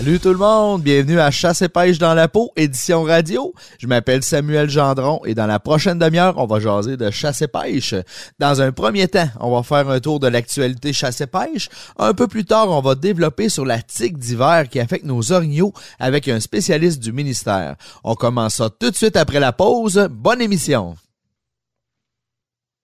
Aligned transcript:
Salut 0.00 0.18
tout 0.18 0.32
le 0.32 0.38
monde, 0.38 0.80
bienvenue 0.80 1.20
à 1.20 1.30
Chasse 1.30 1.60
et 1.60 1.68
pêche 1.68 1.98
dans 1.98 2.14
la 2.14 2.26
peau, 2.26 2.52
édition 2.56 3.02
radio. 3.02 3.52
Je 3.78 3.86
m'appelle 3.86 4.22
Samuel 4.22 4.70
Gendron 4.70 5.20
et 5.26 5.34
dans 5.34 5.46
la 5.46 5.60
prochaine 5.60 5.98
demi-heure, 5.98 6.38
on 6.38 6.46
va 6.46 6.58
jaser 6.58 6.96
de 6.96 7.10
chasse 7.10 7.42
et 7.42 7.48
pêche. 7.48 7.94
Dans 8.38 8.62
un 8.62 8.72
premier 8.72 9.08
temps, 9.08 9.28
on 9.40 9.54
va 9.54 9.62
faire 9.62 9.90
un 9.90 10.00
tour 10.00 10.18
de 10.18 10.26
l'actualité 10.26 10.94
chasse 10.94 11.20
et 11.20 11.26
pêche. 11.26 11.68
Un 11.98 12.14
peu 12.14 12.28
plus 12.28 12.46
tard, 12.46 12.70
on 12.70 12.80
va 12.80 12.94
développer 12.94 13.50
sur 13.50 13.66
la 13.66 13.82
tique 13.82 14.16
d'hiver 14.16 14.70
qui 14.70 14.80
affecte 14.80 15.04
nos 15.04 15.32
orignaux 15.32 15.74
avec 15.98 16.28
un 16.28 16.40
spécialiste 16.40 17.02
du 17.02 17.12
ministère. 17.12 17.76
On 18.02 18.14
commence 18.14 18.54
ça 18.54 18.70
tout 18.70 18.90
de 18.90 18.96
suite 18.96 19.18
après 19.18 19.38
la 19.38 19.52
pause. 19.52 20.08
Bonne 20.10 20.40
émission. 20.40 20.96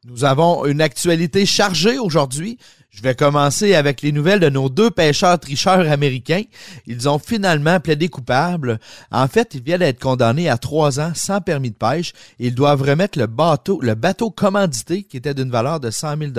Nous 0.08 0.22
avons 0.22 0.66
une 0.66 0.80
actualité 0.80 1.44
chargée 1.46 1.98
aujourd'hui. 1.98 2.58
Je 2.90 3.02
vais 3.02 3.16
commencer 3.16 3.74
avec 3.74 4.02
les 4.02 4.12
nouvelles 4.12 4.38
de 4.38 4.48
nos 4.48 4.68
deux 4.68 4.88
pêcheurs 4.88 5.40
tricheurs 5.40 5.90
américains. 5.90 6.44
Ils 6.86 7.08
ont 7.08 7.18
finalement 7.18 7.80
plaidé 7.80 8.08
coupables. 8.08 8.78
En 9.10 9.26
fait, 9.26 9.54
ils 9.54 9.62
viennent 9.64 9.80
d'être 9.80 9.98
condamnés 9.98 10.48
à 10.48 10.58
trois 10.58 11.00
ans 11.00 11.10
sans 11.16 11.40
permis 11.40 11.72
de 11.72 11.76
pêche. 11.76 12.12
Ils 12.38 12.54
doivent 12.54 12.82
remettre 12.82 13.18
le 13.18 13.26
bateau, 13.26 13.80
le 13.82 13.96
bateau 13.96 14.30
commandité 14.30 15.02
qui 15.02 15.16
était 15.16 15.34
d'une 15.34 15.50
valeur 15.50 15.80
de 15.80 15.90
100 15.90 16.18
000 16.18 16.30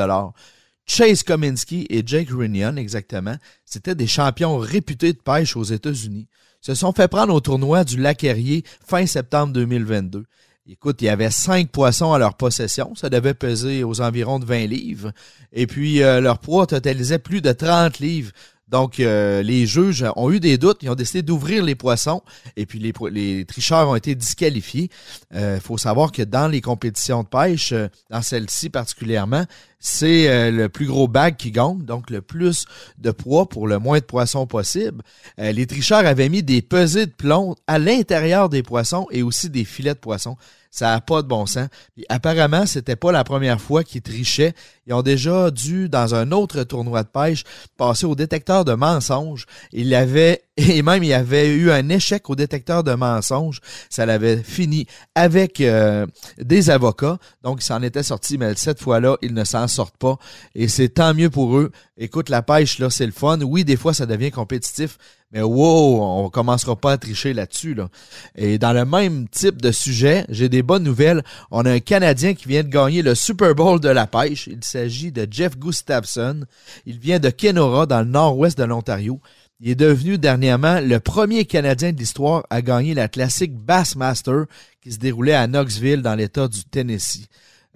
Chase 0.85 1.23
Kominsky 1.23 1.88
et 1.90 2.04
Jake 2.05 2.29
Runyon, 2.29 2.77
exactement, 2.77 3.35
c'était 3.65 3.95
des 3.95 4.07
champions 4.07 4.57
réputés 4.57 5.12
de 5.12 5.20
pêche 5.20 5.57
aux 5.57 5.65
États-Unis. 5.65 6.29
Se 6.62 6.73
sont 6.73 6.93
fait 6.93 7.09
prendre 7.09 7.34
au 7.34 7.41
tournoi 7.41 7.84
du 7.84 7.98
Lac 7.98 8.23
Erie 8.23 8.63
fin 8.85 9.05
septembre 9.05 9.52
2022. 9.52 10.23
Écoute, 10.70 11.02
il 11.02 11.05
y 11.05 11.09
avait 11.09 11.31
cinq 11.31 11.70
poissons 11.70 12.12
à 12.12 12.20
leur 12.20 12.34
possession. 12.34 12.93
Ça 12.93 13.10
devait 13.10 13.34
peser 13.34 13.85
aux 13.85 14.01
environs 14.01 14.37
de 14.37 14.43
20 14.43 14.65
livres. 14.65 15.13
Et 15.54 15.65
puis, 15.65 16.04
euh, 16.04 16.20
leur 16.20 16.40
poids 16.40 16.68
totalisait 16.68 17.20
plus 17.20 17.41
de 17.41 17.54
30 17.54 17.99
livres. 17.99 18.34
Donc, 18.68 18.99
euh, 18.99 19.41
les 19.43 19.65
juges 19.65 20.05
ont 20.18 20.29
eu 20.29 20.41
des 20.41 20.57
doutes. 20.57 20.79
Ils 20.82 20.90
ont 20.90 20.96
décidé 20.96 21.21
d'ouvrir 21.21 21.63
les 21.63 21.76
poissons. 21.76 22.21
Et 22.57 22.65
puis, 22.65 22.79
les, 22.79 23.46
tricheurs 23.46 23.87
ont 23.87 23.96
été 23.96 24.13
disqualifiés. 24.13 24.90
Il 25.32 25.37
euh, 25.37 25.59
faut 25.62 25.77
savoir 25.77 26.12
que 26.12 26.24
dans 26.24 26.49
les 26.49 26.59
compétitions 26.59 27.24
de 27.24 27.29
pêche, 27.29 27.74
dans 28.09 28.21
celle-ci 28.21 28.70
particulièrement, 28.70 29.46
c'est 29.80 30.52
le 30.52 30.70
plus 30.70 30.88
gros 30.88 31.08
bag 31.08 31.36
qui 31.38 31.52
gagne, 31.52 31.84
donc 31.84 32.10
le 32.10 32.22
plus 32.22 32.66
de 32.98 33.12
poids 33.12 33.48
pour 33.48 33.68
le 33.68 33.80
moins 33.80 34.00
de 34.00 34.04
poissons 34.04 34.48
possible. 34.48 35.04
les 35.38 35.68
tricheurs 35.68 36.06
avaient 36.06 36.30
mis 36.30 36.44
des 36.44 36.62
pesées 36.62 37.06
de 37.06 37.12
plomb 37.12 37.56
à 37.68 37.80
l'intérieur 37.80 38.50
des 38.50 38.64
poissons 38.64 39.08
et 39.12 39.24
aussi 39.24 39.50
des 39.50 39.66
filets 39.66 39.94
de 39.94 40.00
poissons. 40.00 40.38
Ça 40.78 40.92
n'a 40.92 41.02
pas 41.02 41.22
de 41.22 41.28
bon 41.28 41.46
sens. 41.46 41.70
Puis, 41.96 42.05
apparemment, 42.10 42.66
c'était 42.66 42.96
pas 42.96 43.12
la 43.12 43.24
première 43.24 43.60
fois 43.60 43.84
qu'ils 43.84 44.02
trichaient. 44.02 44.54
Ils 44.86 44.94
ont 44.94 45.02
déjà 45.02 45.50
dû, 45.50 45.90
dans 45.90 46.14
un 46.14 46.32
autre 46.32 46.64
tournoi 46.64 47.04
de 47.04 47.08
pêche, 47.08 47.44
passer 47.78 48.05
au 48.05 48.16
détecteur 48.16 48.66
de 48.66 48.74
mensonges. 48.74 49.46
Il 49.72 49.94
avait, 49.96 50.44
et 50.70 50.82
même 50.82 51.04
il 51.04 51.10
y 51.10 51.13
avait 51.13 51.50
eu 51.50 51.70
un 51.72 51.88
échec 51.90 52.30
au 52.30 52.36
détecteur 52.36 52.84
de 52.84 52.94
mensonges. 52.94 53.62
Ça 53.90 54.05
l'avait 54.05 54.38
fini 54.38 54.88
avec 55.14 55.62
euh, 55.62 56.08
des 56.40 56.72
avocats. 56.72 57.20
Donc, 57.44 57.62
ils 57.62 57.66
s'en 57.66 57.82
étaient 57.84 58.04
sortis, 58.04 58.38
mais 58.38 58.55
cette 58.55 58.82
fois-là, 58.82 59.18
ils 59.22 59.34
ne 59.34 59.44
s'en 59.44 59.68
sortent 59.68 59.98
pas. 59.98 60.18
Et 60.55 60.68
c'est 60.68 60.90
tant 60.90 61.14
mieux 61.14 61.30
pour 61.30 61.58
eux. 61.58 61.72
Écoute, 61.98 62.30
la 62.30 62.41
pêche, 62.41 62.80
là, 62.80 62.90
c'est 62.90 63.05
le 63.05 63.12
fun. 63.12 63.40
Oui, 63.41 63.64
des 63.64 63.76
fois, 63.76 63.94
ça 63.94 64.08
devient 64.08 64.31
compétitif, 64.31 64.97
mais 65.31 65.41
wow, 65.41 66.02
on 66.02 66.30
commencera 66.30 66.75
pas 66.75 66.94
à 66.94 66.97
tricher 66.97 67.34
là-dessus. 67.34 67.75
Là. 67.75 67.90
Et 68.36 68.58
dans 68.58 68.74
le 68.74 68.86
même 68.86 69.28
type 69.28 69.62
de 69.62 69.72
sujet, 69.72 70.25
j'ai 70.30 70.50
des 70.50 70.64
bonnes 70.64 70.84
nouvelles. 70.84 71.24
On 71.52 71.66
a 71.66 71.72
un 71.72 71.80
Canadien 71.80 72.34
qui 72.34 72.47
vient 72.47 72.64
de 72.64 72.69
gagner 72.69 73.02
le 73.03 73.14
Super 73.14 73.53
Bowl 73.53 73.80
de 73.80 73.90
la 73.90 74.08
pêche. 74.08 74.47
Il 74.47 74.64
s'agit 74.64 75.12
de 75.12 75.28
Jeff 75.30 75.58
Gustafson. 75.58 76.46
Il 76.86 76.98
vient 76.98 77.20
de 77.20 77.30
Kenora, 77.30 77.86
dans 77.86 78.00
le 78.00 78.08
nord-ouest 78.08 78.58
de 78.58 78.64
l'Ontario. 78.64 79.20
Il 79.59 79.72
est 79.72 79.75
devenu 79.75 80.19
dernièrement 80.19 80.79
le 80.81 81.00
premier 81.00 81.45
Canadien 81.45 81.91
de 81.91 81.97
l'histoire 81.97 82.45
à 82.51 82.62
gagner 82.62 82.94
la 82.94 83.07
classique 83.07 83.56
Bassmaster 83.56 84.45
qui 84.81 84.91
se 84.91 85.00
déroulait 85.00 85.34
à 85.34 85.47
Knoxville 85.47 86.03
dans 86.03 86.13
l'État 86.13 86.47
du 86.47 86.63
Tennessee. 86.63 87.28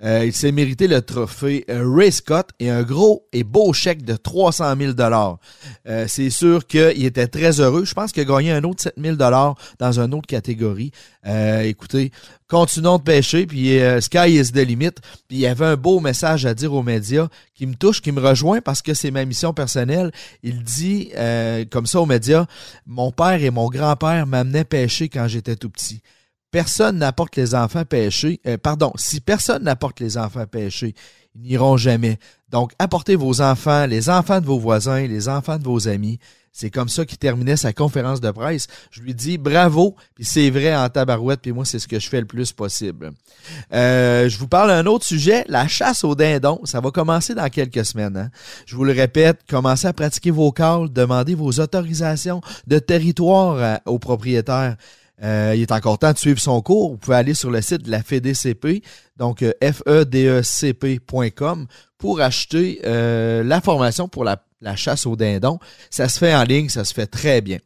Euh, 0.04 0.26
il 0.26 0.34
s'est 0.34 0.52
mérité 0.52 0.88
le 0.88 1.02
trophée 1.02 1.64
euh, 1.70 1.84
Ray 1.88 2.12
Scott 2.12 2.50
et 2.60 2.72
un 2.72 2.82
gros 2.82 3.28
et 3.34 3.44
beau 3.44 3.72
chèque 3.72 4.04
de 4.04 4.16
300 4.16 4.76
000 4.78 4.94
dollars. 4.94 5.38
Euh, 5.88 6.06
c'est 6.08 6.32
sûr 6.32 6.66
qu'il 6.66 7.06
était 7.06 7.28
très 7.28 7.60
heureux. 7.60 7.86
Je 7.86 7.94
pense 7.94 8.12
qu'il 8.12 8.24
a 8.24 8.26
gagné 8.26 8.52
un 8.52 8.64
autre 8.64 8.82
7 8.82 8.96
000 8.98 9.16
dollars 9.16 9.56
dans 9.78 10.00
une 10.00 10.14
autre 10.16 10.26
catégorie. 10.28 10.92
écoutez, 11.24 12.12
continuons 12.48 12.98
de 12.98 13.04
pêcher, 13.04 13.46
puis 13.46 13.80
sky 14.00 14.40
is 14.40 14.52
the 14.52 14.66
limit. 14.66 14.96
Il 15.30 15.38
y 15.38 15.46
avait 15.46 15.66
un 15.66 15.76
beau 15.76 16.00
message 16.00 16.48
à 16.48 16.56
dire 16.56 16.74
aux 16.74 16.84
médias 16.84 17.28
qui 17.54 17.68
me 17.68 17.76
touche, 17.76 18.02
qui 18.02 18.12
me 18.12 18.20
rejoint 18.20 18.60
parce 18.60 18.82
que 18.82 18.96
c'est 18.96 19.12
ma 19.12 19.24
mission 19.26 19.54
personnelle. 19.54 20.12
Il 20.42 20.64
dit 20.64 21.12
comme 21.70 21.86
ça 21.86 22.02
aux 22.02 22.08
médias, 22.08 22.48
mon 22.88 23.12
père 23.12 23.44
et 23.44 23.52
mon 23.52 23.70
grand-père 23.70 24.26
m'amenaient 24.26 24.66
pêcher 24.66 25.10
quand 25.10 25.28
j'étais 25.28 25.56
tout 25.56 25.70
petit 25.70 26.02
personne 26.52 26.98
n'apporte 26.98 27.36
les 27.38 27.56
enfants 27.56 27.86
pêcher, 27.86 28.40
euh, 28.46 28.58
pardon, 28.58 28.92
si 28.96 29.22
personne 29.22 29.64
n'apporte 29.64 30.00
les 30.00 30.18
enfants 30.18 30.46
pêcher, 30.46 30.94
ils 31.36 31.42
n'iront 31.42 31.78
jamais. 31.78 32.20
Donc, 32.50 32.74
apportez 32.78 33.16
vos 33.16 33.42
enfants, 33.42 33.86
les 33.86 34.10
enfants 34.10 34.42
de 34.42 34.46
vos 34.46 34.60
voisins, 34.60 35.08
les 35.08 35.30
enfants 35.30 35.58
de 35.58 35.64
vos 35.64 35.88
amis. 35.88 36.20
C'est 36.54 36.70
comme 36.70 36.90
ça 36.90 37.06
qu'il 37.06 37.18
terminait 37.18 37.56
sa 37.56 37.72
conférence 37.72 38.20
de 38.20 38.30
presse. 38.30 38.68
Je 38.92 39.02
lui 39.02 39.14
dis 39.14 39.38
bravo, 39.38 39.96
puis 40.16 40.26
c'est 40.26 40.50
vrai 40.50 40.76
en 40.76 40.90
tabarouette, 40.90 41.40
puis 41.42 41.54
moi, 41.54 41.64
c'est 41.64 41.80
ce 41.80 41.88
que 41.88 41.98
je 41.98 42.10
fais 42.10 42.20
le 42.20 42.28
plus 42.28 42.52
possible. 42.52 43.12
Euh, 43.74 44.28
je 44.28 44.38
vous 44.38 44.50
parle 44.50 44.68
d'un 44.68 44.86
autre 44.86 45.06
sujet, 45.06 45.46
la 45.48 45.70
chasse 45.70 46.04
aux 46.04 46.14
dindons. 46.14 46.60
Ça 46.66 46.82
va 46.82 46.92
commencer 46.92 47.34
dans 47.34 47.48
quelques 47.48 47.86
semaines. 47.86 48.18
Hein. 48.18 48.32
Je 48.66 48.76
vous 48.76 48.84
le 48.84 48.92
répète, 48.92 49.40
commencez 49.50 49.88
à 49.88 49.94
pratiquer 49.94 50.32
vos 50.32 50.52
calls, 50.52 50.92
demandez 50.92 51.36
vos 51.36 51.52
autorisations 51.62 52.42
de 52.68 52.80
territoire 52.80 53.56
euh, 53.56 53.76
aux 53.86 54.00
propriétaires. 54.00 54.76
Euh, 55.24 55.54
il 55.56 55.62
est 55.62 55.72
encore 55.72 56.00
temps 56.00 56.14
de 56.14 56.18
suivre 56.18 56.40
son 56.40 56.62
cours. 56.62 56.92
Vous 56.92 56.98
pouvez 56.98 57.18
aller 57.18 57.34
sur 57.34 57.52
le 57.52 57.62
site 57.62 57.84
de 57.84 57.92
la 57.92 58.02
FEDCP, 58.02 58.84
donc 59.18 59.44
euh, 59.44 59.52
fedecp.com, 59.62 61.68
pour 61.98 62.22
acheter 62.22 62.82
euh, 62.86 63.44
la 63.44 63.62
formation 63.62 64.08
pour 64.08 64.24
la, 64.24 64.42
chasse 64.76 65.06
aux 65.06 65.16
dindons. 65.16 65.60
Ça 65.90 66.10
se 66.10 66.18
fait 66.18 66.34
en 66.34 66.44
ligne, 66.44 66.70
ça 66.70 66.84
se 66.84 66.94
fait 66.94 67.08
très 67.08 67.42
bien. 67.42 67.60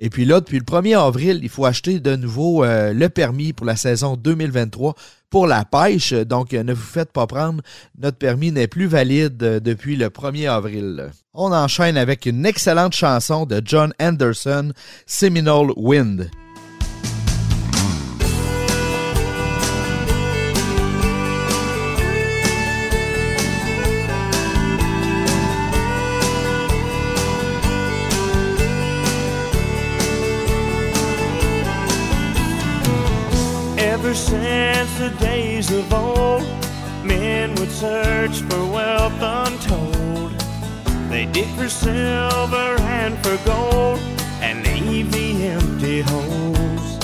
Et 0.00 0.10
puis 0.10 0.24
là, 0.24 0.40
depuis 0.40 0.58
le 0.58 0.64
1er 0.64 0.96
avril, 0.96 1.40
il 1.42 1.48
faut 1.48 1.64
acheter 1.64 1.98
de 1.98 2.14
nouveau 2.14 2.64
le 2.64 3.08
permis 3.08 3.52
pour 3.52 3.66
la 3.66 3.74
saison 3.74 4.16
2023 4.16 4.94
pour 5.28 5.48
la 5.48 5.64
pêche. 5.64 6.12
Donc, 6.12 6.52
ne 6.52 6.72
vous 6.72 6.80
faites 6.80 7.10
pas 7.10 7.26
prendre. 7.26 7.64
Notre 7.98 8.16
permis 8.16 8.52
n'est 8.52 8.68
plus 8.68 8.86
valide 8.86 9.36
depuis 9.36 9.96
le 9.96 10.08
1er 10.08 10.48
avril. 10.48 11.10
On 11.34 11.52
enchaîne 11.52 11.96
avec 11.96 12.26
une 12.26 12.46
excellente 12.46 12.94
chanson 12.94 13.44
de 13.44 13.60
John 13.64 13.92
Anderson, 13.98 14.72
Seminole 15.04 15.72
Wind. 15.76 16.30
Of 35.70 35.92
old, 35.92 36.42
men 37.04 37.54
would 37.56 37.70
search 37.70 38.40
for 38.42 38.64
wealth 38.72 39.20
untold. 39.20 40.32
They 41.10 41.26
dig 41.26 41.48
for 41.56 41.68
silver 41.68 42.76
and 42.80 43.18
for 43.18 43.36
gold 43.44 43.98
and 44.40 44.64
leave 44.66 45.12
the 45.12 45.46
empty 45.46 46.00
holes. 46.00 46.98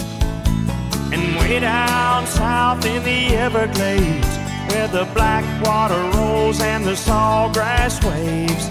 And 1.12 1.36
way 1.36 1.60
down 1.60 2.26
south 2.26 2.86
in 2.86 3.02
the 3.04 3.36
Everglades, 3.36 4.32
where 4.68 4.88
the 4.88 5.08
black 5.12 5.44
water 5.64 6.00
rolls 6.16 6.60
and 6.60 6.84
the 6.84 6.96
sawgrass 6.96 8.02
waves, 8.04 8.68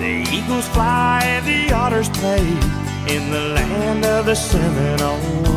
the 0.00 0.26
eagles 0.32 0.66
fly 0.68 1.20
and 1.24 1.46
the 1.46 1.72
otters 1.72 2.08
play 2.08 2.46
in 3.14 3.30
the 3.30 3.54
land 3.54 4.04
of 4.04 4.26
the 4.26 4.34
Seminoles. 4.34 5.55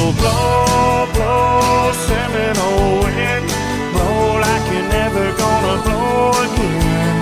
So 0.00 0.12
blow, 0.12 1.12
blow, 1.12 1.92
Seminole 1.92 3.04
wind, 3.04 3.44
blow 3.92 4.40
like 4.40 4.64
you're 4.72 4.88
never 4.88 5.26
gonna 5.36 5.76
blow 5.84 6.30
again. 6.40 7.16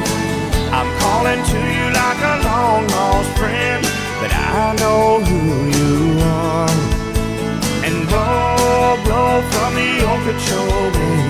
I'm 0.70 0.86
calling 1.02 1.42
to 1.42 1.58
you 1.74 1.86
like 1.90 2.20
a 2.32 2.36
long 2.46 2.86
lost 2.86 3.30
friend, 3.36 3.82
but 4.20 4.30
I 4.32 4.76
know 4.78 5.18
who 5.26 5.40
you 5.78 6.22
are. 6.22 6.70
And 7.82 8.06
blow, 8.06 8.94
blow 9.06 9.42
from 9.50 9.70
the 9.74 9.92
Okeechobee 10.12 11.26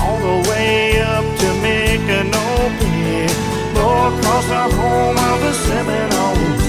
all 0.00 0.16
the 0.28 0.48
way 0.48 1.02
up 1.02 1.26
to 1.40 1.48
Micanopy. 1.64 3.28
Blow 3.74 4.16
across 4.16 4.46
the 4.56 4.64
home 4.78 5.18
of 5.18 5.38
the 5.44 5.52
Seminoles, 5.52 6.62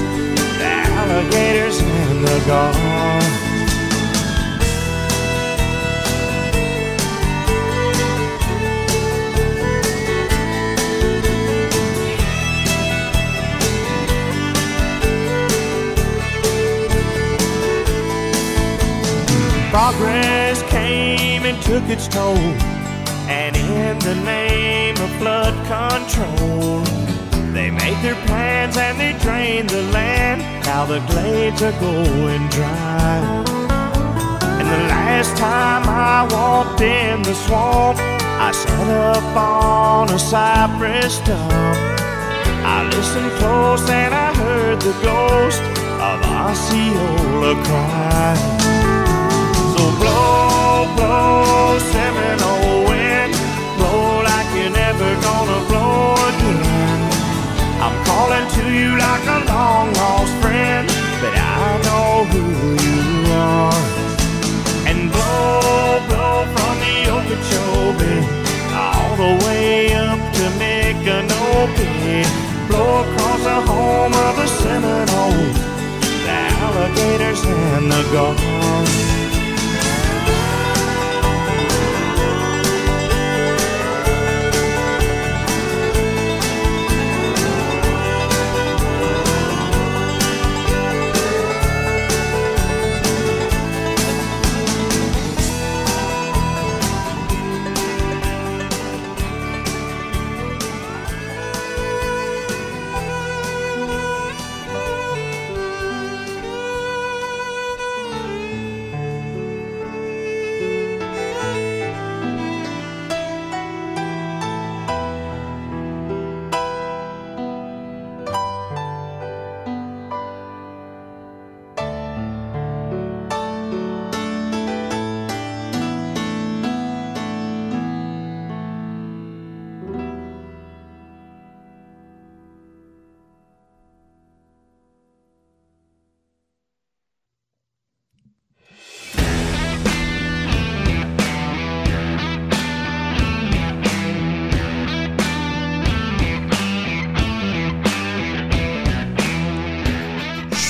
the 0.60 0.71
alligators 1.00 1.80
and 1.80 2.25
the 2.27 2.38
gulls. 2.45 3.39
Progress 20.00 20.62
came 20.72 21.44
and 21.44 21.62
took 21.63 21.84
its 21.90 22.07
toll. 22.07 22.38
And 23.28 23.56
in 23.56 24.00
the 24.00 24.16
name 24.24 24.96
of 24.96 25.10
flood 25.19 25.54
control, 25.68 26.81
they 27.54 27.69
made 27.69 28.00
their 28.01 28.16
plans 28.25 28.78
and 28.78 28.98
they 29.00 29.13
drained 29.19 29.69
the 29.69 29.84
land. 29.92 30.42
Now 30.66 30.86
the 30.86 31.00
glades 31.12 31.62
are 31.62 31.78
going 31.80 32.48
dry. 32.48 33.19
And 34.60 34.68
the 34.68 34.84
last 34.88 35.36
time 35.38 35.84
I 35.88 36.28
walked 36.31 36.81
in 36.81 37.22
the 37.22 37.34
swamp, 37.34 38.00
I 38.00 38.52
sat 38.52 38.90
up 39.16 39.36
on 39.36 40.10
a 40.12 40.19
cypress 40.19 41.18
stump. 41.18 41.78
I 42.63 42.88
listened 42.94 43.31
close 43.40 43.90
and 43.90 44.13
I 44.13 44.34
heard 44.34 44.80
the 44.81 44.95
ghost 45.04 45.62
of 46.00 46.18
Osceola 46.24 47.54
cry. 47.66 48.69
Blow, 50.80 51.78
Seminole 51.92 52.88
wind, 52.88 53.34
blow 53.78 54.24
like 54.24 54.48
you're 54.56 54.70
never 54.72 55.10
gonna 55.22 55.60
blow 55.68 56.16
again. 56.30 57.00
I'm 57.84 57.96
calling 58.06 58.48
to 58.56 58.64
you 58.72 58.98
like 58.98 59.26
a 59.28 59.40
long 59.52 59.94
lost 59.94 60.34
friend, 60.42 60.88
but 61.22 61.34
I 61.36 61.81
know 61.84 62.24
who 62.31 62.44
you 62.88 63.00
are. 63.36 63.84
And 64.88 65.12
blow, 65.12 66.00
blow 66.08 66.48
from 66.56 66.76
the 66.86 66.96
Okeechobee 67.16 68.24
all 68.74 69.16
the 69.24 69.34
way 69.46 69.94
up 69.94 70.20
to 70.38 70.44
Micanopy. 70.60 72.24
Blow 72.70 73.04
across 73.04 73.42
the 73.44 73.60
home 73.70 74.14
of 74.14 74.36
the 74.38 74.48
Seminoles, 74.48 75.60
the 76.24 76.40
alligators 76.64 77.44
and 77.44 77.92
the 77.92 78.04
gulls. 78.14 79.09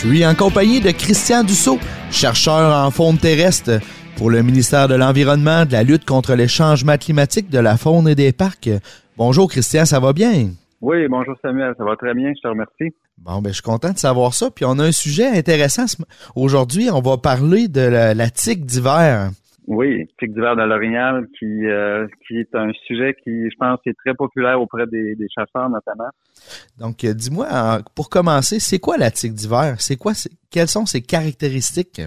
En 0.09 0.33
compagnie 0.33 0.81
de 0.81 0.89
Christian 0.89 1.43
Dussault, 1.43 1.77
chercheur 2.09 2.75
en 2.75 2.89
faune 2.89 3.19
terrestre 3.19 3.79
pour 4.17 4.31
le 4.31 4.41
ministère 4.41 4.87
de 4.87 4.95
l'Environnement, 4.95 5.65
de 5.65 5.71
la 5.71 5.83
lutte 5.83 6.03
contre 6.03 6.33
les 6.33 6.47
changements 6.47 6.97
climatiques, 6.97 7.49
de 7.51 7.59
la 7.59 7.77
faune 7.77 8.07
et 8.07 8.15
des 8.15 8.31
parcs. 8.31 8.71
Bonjour 9.17 9.47
Christian, 9.47 9.85
ça 9.85 9.99
va 9.99 10.11
bien? 10.11 10.49
Oui, 10.81 11.07
bonjour 11.07 11.35
Samuel, 11.43 11.75
ça 11.77 11.83
va 11.83 11.95
très 11.95 12.15
bien, 12.15 12.33
je 12.35 12.41
te 12.41 12.47
remercie. 12.47 12.95
Bon, 13.19 13.39
ben, 13.39 13.49
je 13.49 13.55
suis 13.55 13.61
content 13.61 13.91
de 13.91 13.99
savoir 13.99 14.33
ça. 14.33 14.49
Puis 14.49 14.65
on 14.65 14.79
a 14.79 14.85
un 14.85 14.91
sujet 14.91 15.27
intéressant. 15.27 15.85
Aujourd'hui, 16.35 16.89
on 16.91 17.01
va 17.01 17.17
parler 17.17 17.67
de 17.67 17.81
la, 17.81 18.15
la 18.15 18.29
tique 18.31 18.65
d'hiver. 18.65 19.29
Oui, 19.71 20.07
tique 20.17 20.33
d'hiver 20.33 20.55
de 20.55 20.63
l'Orignal, 20.63 21.27
qui, 21.37 21.67
euh, 21.67 22.07
qui 22.27 22.39
est 22.39 22.55
un 22.55 22.71
sujet 22.87 23.15
qui, 23.23 23.51
je 23.51 23.55
pense, 23.59 23.79
est 23.85 23.93
très 24.03 24.15
populaire 24.15 24.59
auprès 24.59 24.87
des, 24.87 25.15
des 25.15 25.27
chasseurs 25.29 25.69
notamment. 25.69 26.09
Donc, 26.79 27.03
euh, 27.03 27.13
dis-moi, 27.13 27.47
pour 27.95 28.09
commencer, 28.09 28.59
c'est 28.59 28.79
quoi 28.79 28.97
la 28.97 29.11
tique 29.11 29.33
d'hiver? 29.33 29.75
C'est 29.77 29.95
quoi, 29.95 30.13
quelles 30.49 30.67
sont 30.67 30.87
ses 30.87 31.03
caractéristiques? 31.03 32.01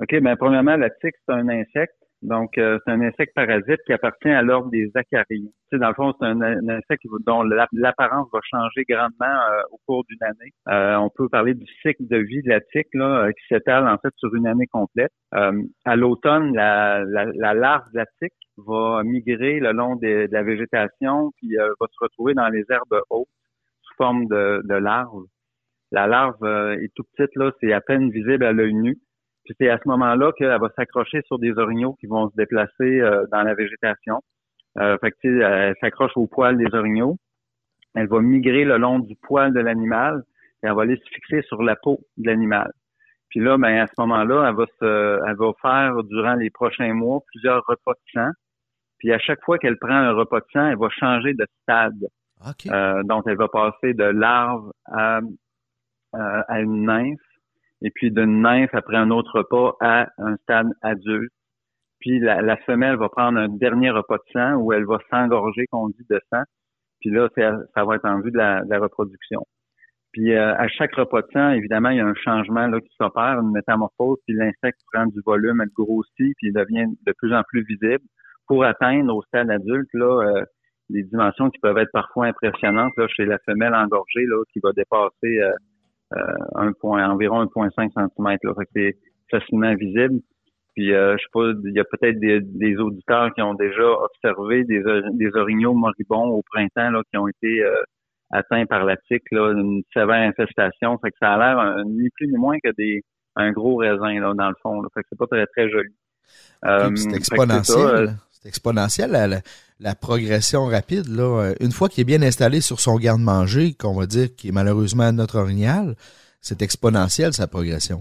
OK, 0.00 0.20
ben 0.22 0.36
premièrement, 0.36 0.74
la 0.76 0.88
tique, 0.88 1.14
c'est 1.26 1.34
un 1.34 1.46
insecte. 1.50 1.92
Donc, 2.22 2.56
euh, 2.56 2.78
c'est 2.84 2.92
un 2.92 3.00
insecte 3.00 3.34
parasite 3.34 3.80
qui 3.84 3.92
appartient 3.92 4.28
à 4.28 4.42
l'ordre 4.42 4.70
des 4.70 4.90
acariens. 4.94 5.24
Tu 5.28 5.50
sais, 5.70 5.78
dans 5.78 5.88
le 5.88 5.94
fond, 5.94 6.12
c'est 6.20 6.26
un, 6.26 6.40
insecte 6.68 7.02
dont 7.26 7.42
la- 7.42 7.66
l'apparence 7.72 8.28
va 8.32 8.38
changer 8.48 8.84
grandement 8.88 9.26
euh, 9.26 9.62
au 9.72 9.78
cours 9.86 10.04
d'une 10.08 10.22
année. 10.22 10.52
Euh, 10.68 10.96
on 10.98 11.10
peut 11.10 11.28
parler 11.28 11.54
du 11.54 11.66
cycle 11.82 12.06
de 12.06 12.18
vie 12.18 12.42
de 12.42 12.48
la 12.48 12.60
tique 12.60 12.88
là, 12.94 13.24
euh, 13.26 13.32
qui 13.32 13.44
s'étale 13.48 13.88
en 13.88 13.98
fait 13.98 14.12
sur 14.18 14.32
une 14.36 14.46
année 14.46 14.68
complète. 14.68 15.10
Euh, 15.34 15.62
à 15.84 15.96
l'automne, 15.96 16.54
la, 16.54 17.02
la, 17.04 17.24
la 17.34 17.54
larve 17.54 17.84
de 17.92 17.98
la 17.98 18.06
tique 18.20 18.32
va 18.56 19.02
migrer 19.04 19.58
le 19.58 19.72
long 19.72 19.96
de 19.96 20.28
la 20.30 20.42
végétation, 20.44 21.32
puis 21.38 21.58
euh, 21.58 21.68
va 21.80 21.86
se 21.90 21.98
retrouver 22.00 22.34
dans 22.34 22.48
les 22.48 22.64
herbes 22.70 23.02
hautes 23.10 23.26
sous 23.82 23.94
forme 23.96 24.26
de, 24.26 24.62
de 24.64 24.74
larve. 24.74 25.24
La 25.90 26.06
larve 26.06 26.44
est 26.80 26.92
tout 26.94 27.04
petite, 27.16 27.34
là, 27.36 27.50
c'est 27.60 27.72
à 27.72 27.80
peine 27.80 28.10
visible 28.10 28.44
à 28.44 28.52
l'œil 28.52 28.74
nu. 28.74 28.96
Puis 29.44 29.54
c'est 29.58 29.68
à 29.68 29.78
ce 29.78 29.88
moment-là 29.88 30.32
qu'elle 30.32 30.58
va 30.60 30.68
s'accrocher 30.76 31.20
sur 31.26 31.38
des 31.38 31.52
orignaux 31.58 31.94
qui 32.00 32.06
vont 32.06 32.30
se 32.30 32.36
déplacer 32.36 33.00
euh, 33.00 33.24
dans 33.32 33.42
la 33.42 33.54
végétation. 33.54 34.20
Euh, 34.78 34.96
fait 34.98 35.10
que, 35.10 35.40
elle 35.40 35.74
s'accroche 35.80 36.12
au 36.16 36.26
poil 36.26 36.56
des 36.56 36.74
orignaux. 36.74 37.16
Elle 37.94 38.08
va 38.08 38.20
migrer 38.20 38.64
le 38.64 38.78
long 38.78 39.00
du 39.00 39.16
poil 39.16 39.52
de 39.52 39.60
l'animal 39.60 40.22
et 40.62 40.66
elle 40.66 40.74
va 40.74 40.82
aller 40.82 40.96
se 40.96 41.08
fixer 41.14 41.42
sur 41.42 41.62
la 41.62 41.76
peau 41.76 42.00
de 42.16 42.26
l'animal. 42.26 42.72
Puis 43.28 43.40
là, 43.40 43.56
ben, 43.58 43.78
à 43.78 43.86
ce 43.86 43.94
moment-là, 43.98 44.48
elle 44.48 44.54
va 44.54 44.66
se, 44.78 45.20
elle 45.26 45.36
va 45.36 45.52
faire 45.60 46.04
durant 46.04 46.34
les 46.34 46.50
prochains 46.50 46.92
mois 46.94 47.20
plusieurs 47.26 47.62
repas 47.66 47.92
de 47.92 48.12
sang. 48.12 48.30
Puis 48.98 49.12
à 49.12 49.18
chaque 49.18 49.42
fois 49.42 49.58
qu'elle 49.58 49.78
prend 49.78 49.94
un 49.94 50.12
repas 50.12 50.40
de 50.40 50.46
sang, 50.52 50.66
elle 50.66 50.78
va 50.78 50.88
changer 50.90 51.34
de 51.34 51.46
stade. 51.62 52.06
OK. 52.46 52.66
Euh, 52.70 53.02
donc, 53.04 53.24
elle 53.26 53.36
va 53.36 53.48
passer 53.48 53.94
de 53.94 54.04
larve 54.04 54.70
à, 54.86 55.18
euh, 56.14 56.42
à 56.46 56.60
une 56.60 56.84
nymphe, 56.84 57.18
et 57.82 57.90
puis 57.90 58.10
d'une 58.10 58.42
nymphe 58.42 58.74
après 58.74 58.96
un 58.96 59.10
autre 59.10 59.38
repas 59.38 59.76
à 59.80 60.08
un 60.18 60.36
stade 60.36 60.68
adulte. 60.82 61.32
Puis 62.00 62.18
la, 62.18 62.42
la 62.42 62.56
femelle 62.58 62.96
va 62.96 63.08
prendre 63.08 63.38
un 63.38 63.48
dernier 63.48 63.90
repas 63.90 64.16
de 64.16 64.32
sang 64.32 64.54
où 64.54 64.72
elle 64.72 64.84
va 64.84 64.98
s'engorger, 65.10 65.66
qu'on 65.70 65.88
dit, 65.88 66.06
de 66.08 66.20
sang. 66.30 66.42
Puis 67.00 67.10
là, 67.10 67.28
ça 67.36 67.84
va 67.84 67.96
être 67.96 68.04
en 68.04 68.20
vue 68.20 68.30
de 68.30 68.38
la, 68.38 68.62
de 68.64 68.70
la 68.70 68.78
reproduction. 68.78 69.44
Puis 70.12 70.32
euh, 70.32 70.54
à 70.56 70.68
chaque 70.68 70.94
repas 70.94 71.22
de 71.22 71.28
sang, 71.32 71.50
évidemment, 71.50 71.88
il 71.88 71.96
y 71.96 72.00
a 72.00 72.06
un 72.06 72.14
changement 72.14 72.66
là, 72.66 72.80
qui 72.80 72.94
s'opère, 72.96 73.40
une 73.40 73.50
métamorphose, 73.50 74.18
puis 74.26 74.36
l'insecte 74.36 74.80
prend 74.92 75.06
du 75.06 75.20
volume, 75.24 75.60
elle 75.62 75.70
grossit, 75.74 76.34
puis 76.36 76.48
il 76.48 76.52
devient 76.52 76.86
de 77.06 77.12
plus 77.18 77.34
en 77.34 77.42
plus 77.48 77.64
visible 77.64 78.04
pour 78.46 78.64
atteindre 78.64 79.14
au 79.14 79.22
stade 79.22 79.50
adulte 79.50 79.88
là, 79.94 80.28
euh, 80.28 80.44
des 80.90 81.02
dimensions 81.04 81.48
qui 81.48 81.58
peuvent 81.60 81.78
être 81.78 81.92
parfois 81.92 82.26
impressionnantes 82.26 82.92
là, 82.98 83.06
chez 83.08 83.24
la 83.24 83.38
femelle 83.46 83.74
engorgée 83.74 84.26
là, 84.26 84.42
qui 84.52 84.60
va 84.62 84.72
dépasser 84.72 85.40
euh, 85.40 85.52
un 86.56 86.72
point, 86.72 87.08
environ 87.08 87.44
1,5 87.44 87.90
cm. 87.94 88.38
Là, 88.42 88.54
fait 88.58 88.64
que 88.64 88.70
c'est 88.74 88.96
facilement 89.30 89.74
visible. 89.74 90.20
Puis 90.74 90.92
euh, 90.94 91.16
je 91.18 91.22
sais 91.22 91.28
pas, 91.32 91.50
il 91.68 91.74
y 91.74 91.80
a 91.80 91.84
peut-être 91.84 92.18
des, 92.18 92.40
des 92.40 92.76
auditeurs 92.78 93.32
qui 93.34 93.42
ont 93.42 93.54
déjà 93.54 93.84
observé 93.86 94.64
des, 94.64 94.82
des 95.12 95.30
orignaux 95.36 95.74
moribonds 95.74 96.28
au 96.30 96.42
printemps 96.50 96.90
là, 96.90 97.02
qui 97.10 97.18
ont 97.18 97.28
été 97.28 97.62
euh, 97.62 97.74
atteints 98.30 98.64
par 98.64 98.84
la 98.84 98.96
tique, 98.96 99.24
là, 99.32 99.52
une 99.52 99.82
sévère 99.92 100.26
infestation. 100.26 100.96
Fait 100.98 101.10
que 101.10 101.16
ça 101.20 101.34
a 101.34 101.38
l'air 101.38 101.58
un- 101.58 101.84
ni 101.84 102.08
plus 102.16 102.26
ni 102.28 102.38
moins 102.38 102.56
que 102.64 102.70
des 102.78 103.02
un 103.36 103.50
gros 103.52 103.76
raisin 103.76 104.18
là, 104.20 104.32
dans 104.34 104.48
le 104.48 104.54
fond. 104.62 104.80
Là. 104.80 104.88
Fait 104.94 105.02
que 105.02 105.06
c'est 105.10 105.18
pas 105.18 105.26
très 105.26 105.46
très 105.46 105.68
joli. 105.70 105.90
Euh, 106.64 106.88
c'est 106.96 107.08
exponentiel. 107.16 108.16
C'est 108.42 108.48
exponentiel, 108.48 109.42
la, 109.78 109.94
progression 109.94 110.66
rapide. 110.66 111.06
Là. 111.06 111.44
Euh, 111.44 111.54
Une 111.60 111.70
fois 111.70 111.88
qu'il 111.88 112.02
est 112.02 112.04
bien 112.04 112.22
installé 112.22 112.60
sur 112.60 112.80
son 112.80 112.96
garde-manger, 112.96 113.74
qu'on 113.74 113.94
va 113.94 114.06
dire 114.06 114.34
qui 114.36 114.48
est 114.48 114.52
malheureusement 114.52 115.12
notre 115.12 115.38
orignal, 115.38 115.94
c'est 116.40 116.60
exponentiel 116.60 117.32
sa 117.32 117.46
progression. 117.46 118.00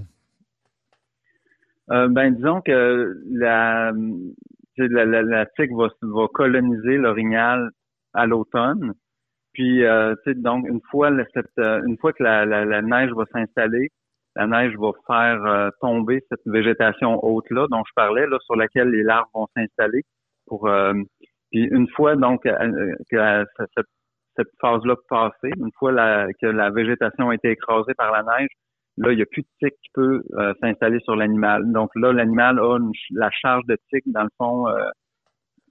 Euh, 1.91 2.07
ben 2.07 2.33
disons 2.33 2.61
que 2.61 3.21
la, 3.29 3.91
la, 4.77 5.45
tique 5.45 5.71
va, 5.73 5.89
coloniser 6.33 6.97
l'orignal 6.97 7.69
à 8.13 8.25
l'automne. 8.25 8.93
Puis 9.53 9.83
euh, 9.83 10.15
donc 10.37 10.67
une 10.67 10.81
fois 10.89 11.11
que 11.11 12.23
la, 12.23 12.81
neige 12.81 13.11
va 13.11 13.25
s'installer, 13.31 13.91
la 14.35 14.47
neige 14.47 14.73
va 14.79 14.91
faire 15.05 15.71
tomber 15.81 16.23
cette 16.29 16.47
végétation 16.47 17.23
haute-là 17.23 17.67
dont 17.69 17.83
je 17.87 17.93
parlais, 17.95 18.25
là, 18.25 18.37
sur 18.45 18.55
laquelle 18.55 18.89
les 18.89 19.03
larves 19.03 19.27
vont 19.35 19.47
s'installer. 19.55 20.03
Pour 20.51 20.69
puis 21.49 21.63
une 21.71 21.87
fois 21.95 22.17
donc 22.17 22.43
que 22.43 23.45
cette, 23.57 23.85
cette 24.35 24.47
phase-là 24.59 24.95
passée, 25.07 25.51
une 25.57 25.71
fois 25.79 25.91
que 26.41 26.47
la 26.47 26.69
végétation 26.71 27.29
a 27.29 27.35
été 27.35 27.51
écrasée 27.51 27.93
par 27.93 28.11
la 28.11 28.23
neige, 28.23 28.49
là, 28.97 29.13
il 29.13 29.15
n'y 29.15 29.21
a 29.21 29.25
plus 29.25 29.43
de 29.43 29.47
tic 29.59 29.73
qui 29.81 29.89
peut 29.93 30.21
s'installer 30.61 30.99
sur 30.99 31.15
l'animal. 31.15 31.63
Donc 31.71 31.89
là, 31.95 32.11
l'animal 32.11 32.59
a 32.59 32.79
la 33.11 33.29
charge 33.31 33.63
de 33.67 33.77
tic, 33.89 34.03
dans 34.07 34.23
le 34.23 34.29
fond, 34.37 34.65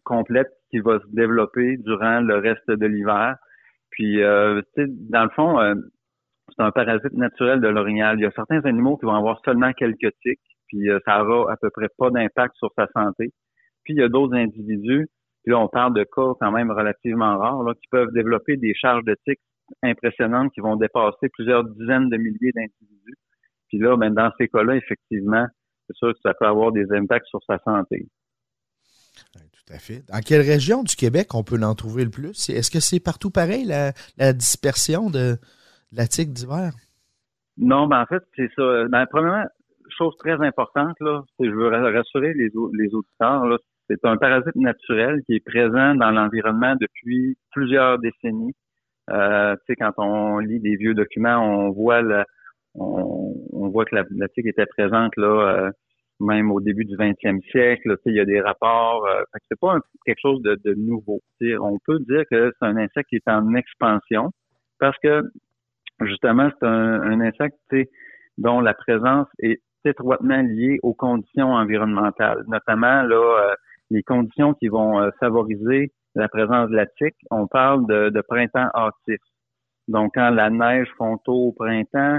complète 0.04 0.50
qui 0.70 0.78
va 0.78 0.98
se 0.98 1.14
développer 1.14 1.76
durant 1.78 2.20
le 2.20 2.38
reste 2.38 2.70
de 2.70 2.86
l'hiver. 2.86 3.36
Puis, 3.90 4.22
euh, 4.22 4.62
dans 4.76 5.24
le 5.24 5.30
fond, 5.30 5.60
euh, 5.60 5.74
c'est 6.48 6.62
un 6.62 6.70
parasite 6.70 7.12
naturel 7.12 7.60
de 7.60 7.68
l'orignal. 7.68 8.18
Il 8.18 8.22
y 8.22 8.26
a 8.26 8.30
certains 8.32 8.64
animaux 8.64 8.96
qui 8.96 9.06
vont 9.06 9.14
avoir 9.14 9.40
seulement 9.44 9.72
quelques 9.72 10.12
tiques, 10.22 10.40
puis 10.68 10.88
euh, 10.88 10.98
ça 11.04 11.24
aura 11.24 11.52
à 11.52 11.56
peu 11.56 11.70
près 11.70 11.88
pas 11.98 12.10
d'impact 12.10 12.54
sur 12.56 12.70
sa 12.76 12.86
santé. 12.94 13.32
Puis, 13.84 13.94
il 13.94 14.00
y 14.00 14.02
a 14.02 14.08
d'autres 14.08 14.34
individus, 14.34 15.08
puis 15.42 15.52
là, 15.52 15.58
on 15.58 15.68
parle 15.68 15.94
de 15.94 16.04
cas 16.04 16.32
quand 16.38 16.52
même 16.52 16.70
relativement 16.70 17.38
rares, 17.38 17.62
là, 17.62 17.74
qui 17.74 17.88
peuvent 17.90 18.12
développer 18.12 18.56
des 18.56 18.74
charges 18.74 19.04
de 19.04 19.16
tiques 19.26 19.40
impressionnantes 19.82 20.52
qui 20.52 20.60
vont 20.60 20.76
dépasser 20.76 21.28
plusieurs 21.32 21.64
dizaines 21.64 22.10
de 22.10 22.16
milliers 22.16 22.52
d'individus. 22.54 23.16
Puis 23.68 23.78
là, 23.78 23.96
ben, 23.96 24.12
dans 24.12 24.30
ces 24.38 24.48
cas-là, 24.48 24.76
effectivement, 24.76 25.46
c'est 25.86 25.96
sûr 25.96 26.12
que 26.12 26.18
ça 26.22 26.34
peut 26.34 26.46
avoir 26.46 26.72
des 26.72 26.86
impacts 26.92 27.26
sur 27.26 27.40
sa 27.46 27.58
santé. 27.58 28.06
Dans 30.08 30.20
quelle 30.20 30.40
région 30.40 30.82
du 30.82 30.96
Québec 30.96 31.32
on 31.34 31.44
peut 31.44 31.58
en 31.62 31.74
trouver 31.74 32.04
le 32.04 32.10
plus? 32.10 32.50
Est-ce 32.50 32.72
que 32.72 32.80
c'est 32.80 32.98
partout 32.98 33.30
pareil, 33.30 33.64
la, 33.64 34.32
dispersion 34.32 35.10
de, 35.10 35.36
la 35.92 36.08
tique 36.08 36.32
d'hiver? 36.32 36.72
Non, 37.56 37.86
ben 37.86 38.02
en 38.02 38.06
fait, 38.06 38.22
c'est 38.34 38.50
ça. 38.56 38.84
Ben, 38.88 39.06
premièrement, 39.06 39.44
chose 39.96 40.16
très 40.18 40.44
importante, 40.44 40.96
là, 41.00 41.22
je 41.38 41.50
veux 41.50 41.68
rassurer 41.68 42.34
les, 42.34 42.50
les 42.72 42.94
auditeurs, 42.94 43.46
là, 43.46 43.58
c'est 43.90 44.08
un 44.08 44.16
parasite 44.16 44.54
naturel 44.54 45.20
qui 45.26 45.34
est 45.34 45.44
présent 45.44 45.94
dans 45.96 46.10
l'environnement 46.10 46.74
depuis 46.80 47.36
plusieurs 47.50 47.98
décennies. 47.98 48.54
Euh, 49.10 49.56
tu 49.56 49.62
sais, 49.66 49.76
quand 49.76 49.92
on 49.98 50.38
lit 50.38 50.60
des 50.60 50.76
vieux 50.76 50.94
documents, 50.94 51.38
on 51.38 51.70
voit 51.70 52.02
on, 52.74 53.68
voit 53.68 53.84
que 53.84 53.96
la, 53.96 54.04
la 54.16 54.28
tique 54.28 54.46
était 54.46 54.66
présente 54.66 55.16
là 55.16 55.26
euh, 55.26 55.70
même 56.20 56.52
au 56.52 56.60
début 56.60 56.84
du 56.84 56.96
20e 56.96 57.40
siècle. 57.50 57.96
Il 58.06 58.14
y 58.14 58.20
a 58.20 58.24
des 58.24 58.40
rapports. 58.40 59.06
Euh, 59.06 59.22
c'est 59.48 59.58
pas 59.58 59.78
quelque 60.06 60.20
chose 60.20 60.40
de, 60.42 60.74
nouveau. 60.74 61.20
On 61.40 61.78
peut 61.84 61.98
dire 62.00 62.22
que 62.30 62.52
c'est 62.58 62.66
un 62.66 62.76
insecte 62.76 63.08
qui 63.08 63.16
est 63.16 63.28
en 63.28 63.54
expansion 63.54 64.30
parce 64.78 64.96
que 65.02 65.22
justement, 66.02 66.48
c'est 66.60 66.66
un, 66.66 67.20
insecte 67.20 67.58
dont 68.38 68.60
la 68.60 68.74
présence 68.74 69.26
est 69.40 69.60
étroitement 69.84 70.42
liée 70.42 70.78
aux 70.82 70.94
conditions 70.94 71.52
environnementales, 71.54 72.44
notamment 72.46 73.02
là, 73.02 73.16
euh, 73.16 73.54
les 73.90 74.02
conditions 74.02 74.54
qui 74.54 74.68
vont 74.68 75.00
euh, 75.00 75.10
favoriser 75.20 75.92
la 76.14 76.28
présence 76.28 76.70
de 76.70 76.76
la 76.76 76.86
tique. 76.86 77.16
On 77.30 77.46
parle 77.46 77.86
de, 77.86 78.10
de 78.10 78.20
printemps 78.20 78.68
hâtif. 78.74 79.20
Donc, 79.88 80.12
quand 80.14 80.30
la 80.30 80.50
neige 80.50 80.88
fond 80.96 81.18
tôt 81.18 81.48
au 81.48 81.52
printemps, 81.52 82.18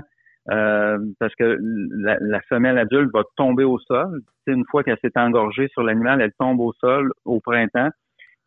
euh, 0.50 0.98
parce 1.20 1.34
que 1.36 1.58
la, 1.62 2.42
femelle 2.50 2.78
adulte 2.78 3.12
va 3.14 3.24
tomber 3.38 3.64
au 3.64 3.78
sol. 3.80 4.22
une 4.48 4.66
fois 4.70 4.84
qu'elle 4.84 4.98
s'est 5.02 5.18
engorgée 5.18 5.68
sur 5.70 5.84
l'animal, 5.84 6.20
elle 6.20 6.34
tombe 6.40 6.60
au 6.60 6.74
sol 6.74 7.12
au 7.26 7.40
printemps. 7.40 7.90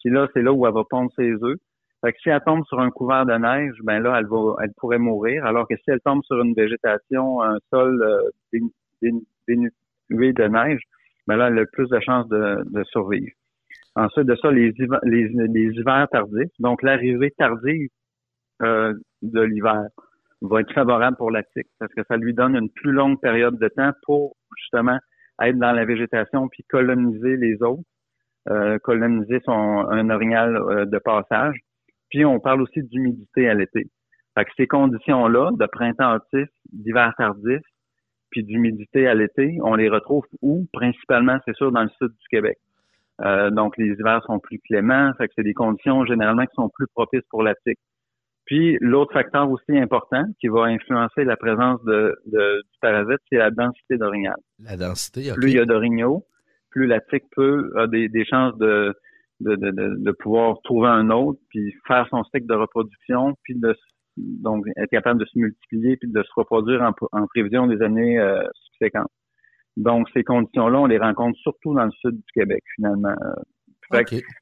Puis 0.01 0.13
là, 0.13 0.29
c'est 0.35 0.43
là 0.43 0.53
où 0.53 0.67
elle 0.67 0.75
va 0.75 0.83
pondre 0.89 1.11
ses 1.17 1.33
œufs. 1.43 1.59
Fait 2.05 2.13
que 2.13 2.19
si 2.21 2.29
elle 2.29 2.43
tombe 2.45 2.65
sur 2.67 2.81
un 2.81 2.91
couvert 2.91 3.25
de 3.25 3.33
neige, 3.33 3.77
ben 3.83 4.01
là, 4.01 4.19
elle 4.19 4.27
va, 4.27 4.57
elle 4.63 4.73
pourrait 4.77 4.99
mourir. 4.99 5.47
Alors 5.47 5.67
que 5.67 5.77
si 5.77 5.85
elle 5.87 6.01
tombe 6.01 6.23
sur 6.25 6.39
une 6.43 6.53
végétation, 6.53 7.43
un 7.43 7.57
sol 7.71 8.03
euh, 8.03 8.61
dénué 9.49 10.33
de 10.33 10.45
neige, 10.45 10.83
ben 11.27 11.37
là, 11.37 11.49
elle 11.49 11.59
a 11.59 11.67
plus 11.67 11.89
de 11.89 12.01
chances 12.01 12.29
de, 12.29 12.85
survivre. 12.85 13.33
Ensuite 13.97 14.27
de 14.27 14.37
ça, 14.37 14.51
les, 14.51 14.73
les, 15.05 15.29
les 15.29 15.79
hivers 15.79 16.09
tardifs, 16.11 16.51
donc 16.59 16.83
l'arrivée 16.83 17.31
tardive 17.39 17.89
euh, 18.63 18.95
de 19.23 19.41
l'hiver 19.41 19.85
va 20.43 20.61
être 20.61 20.73
favorable 20.73 21.17
pour 21.17 21.31
la 21.31 21.43
tique 21.43 21.69
parce 21.79 21.93
que 21.95 22.03
ça 22.09 22.17
lui 22.17 22.35
donne 22.35 22.57
une 22.57 22.71
plus 22.71 22.93
longue 22.93 23.21
période 23.21 23.59
de 23.59 23.69
temps 23.69 23.93
pour 24.03 24.37
justement 24.59 24.99
être 25.43 25.59
dans 25.59 25.73
la 25.73 25.85
végétation 25.85 26.49
puis 26.49 26.65
coloniser 26.65 27.37
les 27.37 27.63
autres, 27.63 27.83
euh, 28.51 28.79
coloniser 28.79 29.41
son 29.45 29.53
un 29.53 30.11
orignal 30.11 30.57
euh, 30.57 30.85
de 30.85 30.99
passage. 30.99 31.57
Puis 32.11 32.25
on 32.25 32.41
parle 32.41 32.63
aussi 32.63 32.83
d'humidité 32.83 33.49
à 33.49 33.55
l'été. 33.55 33.87
Fait 34.37 34.45
que 34.45 34.51
ces 34.57 34.67
conditions-là, 34.67 35.51
de 35.59 35.67
printemps 35.67 36.15
hâtif, 36.15 36.49
d'hiver 36.73 37.13
tardif, 37.17 37.61
puis 38.35 38.43
d'humidité 38.43 39.07
à 39.07 39.15
l'été, 39.15 39.59
on 39.63 39.77
les 39.77 39.89
retrouve 39.89 40.25
où? 40.43 40.67
Principalement, 40.73 41.39
c'est 41.47 41.55
sûr, 41.55 41.71
dans 41.71 41.85
le 41.85 41.89
sud 42.01 42.09
du 42.09 42.29
Québec. 42.29 42.59
Euh, 43.21 43.51
donc, 43.51 43.77
les 43.79 43.87
hivers 43.87 44.25
sont 44.25 44.41
plus 44.41 44.59
cléments, 44.59 45.13
fait 45.17 45.29
que 45.29 45.35
c'est 45.37 45.45
des 45.45 45.55
conditions 45.55 46.05
généralement 46.05 46.45
qui 46.45 46.55
sont 46.57 46.69
plus 46.69 46.89
propices 46.89 47.23
pour 47.31 47.45
la 47.45 47.55
tique. 47.55 47.79
Puis 48.45 48.77
l'autre 48.81 49.13
facteur 49.13 49.49
aussi 49.49 49.79
important 49.79 50.25
qui 50.41 50.49
va 50.49 50.65
influencer 50.65 51.23
la 51.23 51.37
présence 51.37 51.81
de, 51.85 52.13
du 52.27 52.79
parasite, 52.81 53.21
c'est 53.31 53.39
la 53.39 53.53
densité 53.53 53.99
d'orignal. 53.99 54.35
La 54.59 54.77
densité, 54.77 55.33
Plus 55.33 55.51
il 55.51 55.55
y 55.55 55.61
a 55.61 55.65
d'orignaux, 55.65 56.27
plus 56.71 56.89
la 56.89 57.01
tique 57.01 57.25
peut 57.37 57.73
a 57.77 57.87
des, 57.87 58.25
chances 58.29 58.59
de 58.59 58.93
de, 59.41 59.55
de, 59.55 59.71
de, 59.71 60.13
pouvoir 60.13 60.61
trouver 60.65 60.89
un 60.89 61.11
autre, 61.11 61.39
puis 61.51 61.73
faire 61.87 62.07
son 62.11 62.25
cycle 62.25 62.47
de 62.47 62.55
reproduction, 62.55 63.35
puis 63.45 63.55
de 63.55 63.75
donc 64.17 64.65
être 64.77 64.91
capable 64.91 65.21
de 65.21 65.25
se 65.27 65.39
multiplier, 65.39 65.97
puis 65.97 66.11
de 66.11 66.23
se 66.23 66.31
reproduire 66.37 66.83
en, 66.83 66.93
en 67.13 67.27
prévision 67.27 67.67
des 67.67 67.83
années 67.83 68.19
euh, 68.19 68.43
subséquentes. 68.67 69.11
Donc 69.77 70.09
ces 70.15 70.23
conditions-là, 70.23 70.79
on 70.79 70.87
les 70.87 70.99
rencontre 70.99 71.39
surtout 71.41 71.75
dans 71.75 71.85
le 71.85 71.91
sud 72.01 72.17
du 72.17 72.33
Québec, 72.33 72.63
finalement. 72.77 73.15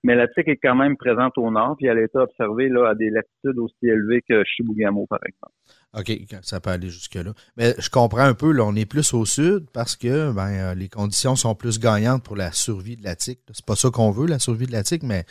Mais 0.03 0.15
la 0.15 0.29
tique 0.29 0.49
est 0.49 0.57
quand 0.57 0.75
même 0.75 0.97
présente 0.97 1.37
au 1.37 1.51
nord, 1.51 1.77
puis 1.77 1.87
elle 1.87 1.99
a 1.99 2.03
été 2.03 2.19
observée 2.19 2.69
là, 2.69 2.91
à 2.91 2.95
des 2.95 3.11
latitudes 3.11 3.59
aussi 3.59 3.87
élevées 3.87 4.23
que 4.29 4.43
Chibougamau, 4.45 5.07
par 5.07 5.21
exemple. 5.27 5.53
OK, 5.99 6.39
ça 6.43 6.61
peut 6.61 6.71
aller 6.71 6.89
jusque-là. 6.89 7.33
Mais 7.57 7.75
je 7.79 7.91
comprends 7.91 8.25
un 8.25 8.35
peu, 8.35 8.53
là, 8.53 8.65
on 8.65 8.75
est 8.75 8.87
plus 8.87 9.13
au 9.15 9.25
sud 9.25 9.67
parce 9.73 9.97
que 9.97 10.33
ben, 10.33 10.51
euh, 10.51 10.75
les 10.75 10.89
conditions 10.89 11.37
sont 11.37 11.55
plus 11.55 11.79
gagnantes 11.79 12.25
pour 12.25 12.37
la 12.37 12.53
survie 12.53 12.97
de 12.97 13.05
la 13.05 13.15
tique. 13.15 13.41
C'est 13.53 13.67
pas 13.67 13.77
ça 13.77 13.91
qu'on 13.91 14.11
veut, 14.11 14.27
la 14.27 14.39
survie 14.39 14.67
de 14.67 14.73
la 14.73 14.83
tique, 14.83 15.03
mais 15.03 15.21
euh, 15.21 15.23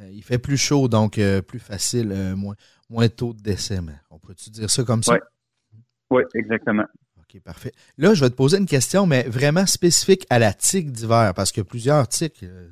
il 0.00 0.22
fait 0.22 0.38
plus 0.38 0.56
chaud, 0.56 0.88
donc 0.88 1.18
euh, 1.18 1.42
plus 1.42 1.58
facile, 1.58 2.34
moins, 2.36 2.54
moins 2.90 3.08
tôt 3.08 3.32
de 3.32 3.40
décès. 3.40 3.78
on 4.10 4.18
peut-tu 4.18 4.50
dire 4.50 4.70
ça 4.70 4.84
comme 4.84 5.02
ça? 5.02 5.14
Oui, 5.14 5.18
oui 6.10 6.22
exactement 6.34 6.86
parfait. 7.40 7.72
Là, 7.98 8.14
je 8.14 8.22
vais 8.22 8.30
te 8.30 8.36
poser 8.36 8.58
une 8.58 8.66
question, 8.66 9.06
mais 9.06 9.24
vraiment 9.24 9.66
spécifique 9.66 10.26
à 10.30 10.38
la 10.38 10.52
tique 10.52 10.92
d'hiver, 10.92 11.32
parce 11.34 11.52
que 11.52 11.60
plusieurs 11.60 12.06
tiques, 12.08 12.44
euh, 12.44 12.68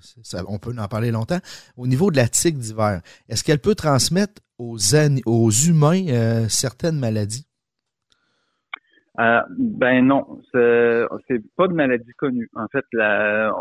on 0.49 0.59
peut 0.59 0.75
en 0.79 0.89
parler 0.89 1.11
longtemps. 1.11 1.41
Au 1.77 1.87
niveau 1.87 2.11
de 2.11 2.17
la 2.17 2.29
tique 2.29 2.59
d'hiver, 2.59 3.01
est-ce 3.29 3.45
qu'elle 3.45 3.59
peut 3.59 3.75
transmettre 3.75 4.43
aux, 4.59 4.77
aux 5.27 5.51
humains 5.51 6.07
euh, 6.09 6.49
certaines 6.49 6.99
maladies? 6.99 7.47
Euh, 9.21 9.41
ben 9.59 10.07
non, 10.07 10.41
c'est 10.53 11.43
pas 11.57 11.69
de 11.69 11.75
maladie 11.75 12.13
connue. 12.17 12.49
En 12.55 12.67
fait, 12.69 12.85
la, 12.93 13.53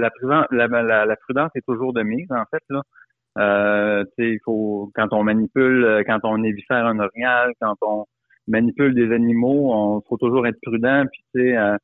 la, 0.00 1.04
la, 1.06 1.16
prudence 1.16 1.50
est 1.54 1.66
toujours 1.66 1.92
de 1.92 2.02
mise. 2.02 2.30
En 2.30 2.44
fait, 2.50 2.62
là, 2.70 4.04
il 4.18 4.38
faut 4.44 4.90
quand 4.94 5.08
on 5.12 5.22
manipule, 5.22 6.02
quand 6.06 6.20
on 6.24 6.42
évifère 6.42 6.86
un 6.86 6.98
orignal, 6.98 7.52
quand 7.60 7.76
on 7.82 8.04
manipule 8.50 8.94
des 8.94 9.12
animaux, 9.12 9.72
on 9.72 10.02
faut 10.08 10.18
toujours 10.18 10.46
être 10.46 10.58
prudent. 10.62 11.04
Puis 11.10 11.22
tu 11.34 11.40
sais, 11.40 11.56
euh, 11.56 11.76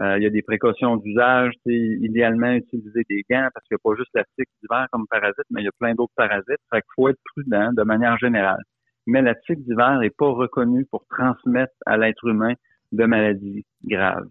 euh, 0.00 0.18
il 0.18 0.22
y 0.22 0.26
a 0.26 0.30
des 0.30 0.42
précautions 0.42 0.96
d'usage. 0.96 1.52
Idéalement, 1.66 2.52
utiliser 2.52 3.02
des 3.08 3.24
gants 3.30 3.48
parce 3.54 3.66
qu'il 3.66 3.76
n'y 3.76 3.80
a 3.80 3.90
pas 3.90 3.96
juste 3.96 4.10
la 4.14 4.24
tique 4.36 4.48
d'hiver 4.60 4.86
comme 4.92 5.06
parasite, 5.08 5.44
mais 5.50 5.62
il 5.62 5.64
y 5.64 5.68
a 5.68 5.78
plein 5.78 5.94
d'autres 5.94 6.12
parasites. 6.16 6.60
Fait 6.70 6.80
qu'il 6.80 6.92
faut 6.94 7.08
être 7.08 7.20
prudent 7.34 7.72
de 7.72 7.82
manière 7.82 8.18
générale. 8.18 8.62
Mais 9.06 9.22
la 9.22 9.34
tique 9.34 9.64
d'hiver 9.64 9.98
n'est 10.00 10.10
pas 10.10 10.30
reconnue 10.30 10.84
pour 10.90 11.04
transmettre 11.08 11.72
à 11.86 11.96
l'être 11.96 12.26
humain 12.26 12.52
de 12.92 13.04
maladies 13.04 13.64
graves. 13.84 14.28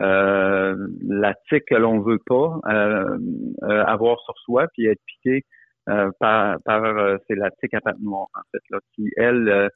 Euh, 0.00 0.76
la 1.06 1.34
tique 1.48 1.64
que 1.68 1.74
l'on 1.74 2.00
veut 2.00 2.20
pas 2.26 2.60
avoir 3.62 4.20
sur 4.20 4.34
soi 4.44 4.66
puis 4.72 4.86
être 4.86 5.00
piqué 5.06 5.44
par, 5.86 6.56
par 6.64 7.18
c'est 7.26 7.34
la 7.34 7.50
tique 7.50 7.74
à 7.74 7.80
pattes 7.80 8.00
noires 8.00 8.28
en 8.34 8.42
fait 8.52 8.62
là, 8.70 8.78
qui 8.94 9.08
elle 9.16 9.70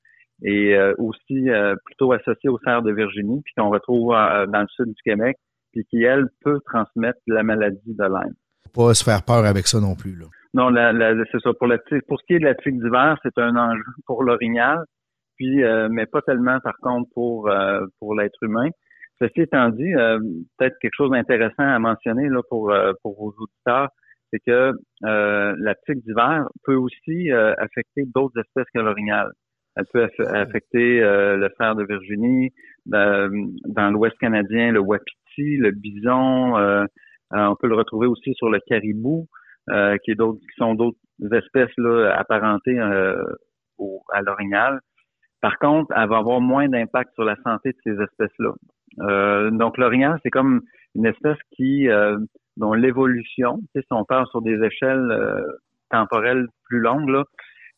euh, 0.47 0.95
aussi 0.99 1.49
euh, 1.49 1.75
plutôt 1.87 2.13
associée 2.13 2.51
au 2.51 2.59
cerf 2.59 2.83
de 2.83 2.93
Virginie, 2.93 3.41
puis 3.45 3.55
qu'on 3.57 3.71
retrouve 3.71 4.15
euh, 4.15 4.47
dans 4.47 4.61
le 4.61 4.67
sud 4.69 4.87
du 4.87 5.03
Québec, 5.03 5.37
puis 5.73 5.85
qui, 5.89 6.03
elle, 6.03 6.27
peut 6.43 6.61
transmettre 6.67 7.19
la 7.27 7.43
maladie 7.43 7.95
de 7.95 8.05
Lyme. 8.05 8.35
Pas 8.75 8.93
se 8.95 9.05
faire 9.05 9.23
peur 9.23 9.45
avec 9.47 9.67
ça 9.67 9.81
non 9.81 9.95
plus. 9.95 10.17
Là. 10.17 10.27
Non, 10.53 10.69
la, 10.69 10.93
c'est 11.31 11.41
ça. 11.41 11.51
Pour, 11.59 11.69
la, 11.69 11.79
pour 12.09 12.21
ce 12.21 12.27
qui 12.27 12.35
est 12.35 12.41
de 12.41 12.45
la 12.45 12.55
tique 12.55 12.79
d'hiver, 12.79 13.17
c'est 13.23 13.39
un 13.39 13.57
enjeu 13.57 13.83
pour 14.07 14.23
l'orignal, 14.23 14.85
puis 15.37 15.63
mais 15.91 16.07
pas 16.07 16.23
tellement 16.23 16.59
par 16.61 16.77
contre 16.81 17.09
pour 17.15 17.51
pour 17.99 18.15
l'être 18.15 18.41
humain. 18.43 18.69
Ceci 19.21 19.43
étant 19.43 19.69
dit, 19.71 19.93
peut-être 20.59 20.77
quelque 20.81 20.95
chose 20.97 21.11
d'intéressant 21.11 21.63
à 21.63 21.79
mentionner 21.79 22.29
là 22.29 22.41
pour 22.49 22.75
pour 23.03 23.17
vos 23.17 23.35
auditeurs, 23.39 23.89
c'est 24.33 24.41
que 24.41 24.73
la 25.01 25.75
tique 25.87 26.05
d'hiver 26.05 26.49
peut 26.65 26.75
aussi 26.75 27.31
affecter 27.31 28.05
d'autres 28.15 28.41
espèces 28.41 28.67
que 28.75 28.81
l'orignal. 28.81 29.31
Elle 29.77 29.87
peut 29.93 30.09
affecter 30.33 31.03
euh, 31.03 31.37
le 31.37 31.49
fer 31.59 31.75
de 31.75 31.85
Virginie, 31.85 32.53
dans 32.87 33.91
l'Ouest 33.91 34.17
canadien, 34.19 34.71
le 34.71 34.81
wapiti, 34.81 35.57
le 35.57 35.73
bison. 35.73 36.57
on 37.31 37.57
peut 37.57 37.67
le 37.67 37.75
retrouver 37.75 38.07
aussi 38.07 38.35
sur 38.35 38.51
le 38.51 38.61
caribou, 38.67 39.27
qui, 39.69 40.11
est 40.11 40.15
d'autres, 40.15 40.39
qui 40.41 40.57
sont 40.57 40.75
d'autres 40.75 40.99
espèces 41.33 41.77
là, 41.77 42.15
apparentées 42.17 42.79
au, 43.79 44.03
à 44.13 44.23
l'orignal. 44.23 44.81
Par 45.41 45.59
contre, 45.59 45.93
elle 45.97 46.09
va 46.09 46.19
avoir 46.19 46.41
moins 46.41 46.69
d'impact 46.69 47.13
sur 47.15 47.25
la 47.25 47.37
santé 47.43 47.73
de 47.73 47.79
ces 47.85 48.01
espèces-là. 48.01 48.53
Euh, 49.01 49.51
donc, 49.51 49.79
l'orignal, 49.79 50.19
c'est 50.23 50.31
comme 50.31 50.63
une 50.95 51.07
espèce 51.07 51.39
qui, 51.57 51.89
euh, 51.89 52.19
dont 52.57 52.73
l'évolution, 52.73 53.61
si 53.75 53.83
on 53.91 54.05
parle 54.05 54.27
sur 54.29 54.43
des 54.43 54.63
échelles 54.63 55.11
euh, 55.11 55.43
temporelles 55.91 56.47
plus 56.65 56.81
longues, 56.81 57.09
là, 57.09 57.25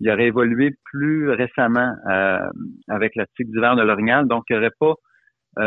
il 0.01 0.11
aurait 0.11 0.27
évolué 0.27 0.75
plus 0.85 1.31
récemment 1.31 1.95
avec 2.87 3.17
la 3.17 3.25
tique 3.35 3.51
d'hiver 3.51 3.77
de 3.77 3.83
l'orignal, 3.83 4.29
donc 4.29 4.45
il 4.51 4.57
n'aurait 4.57 4.71
pas 4.79 4.93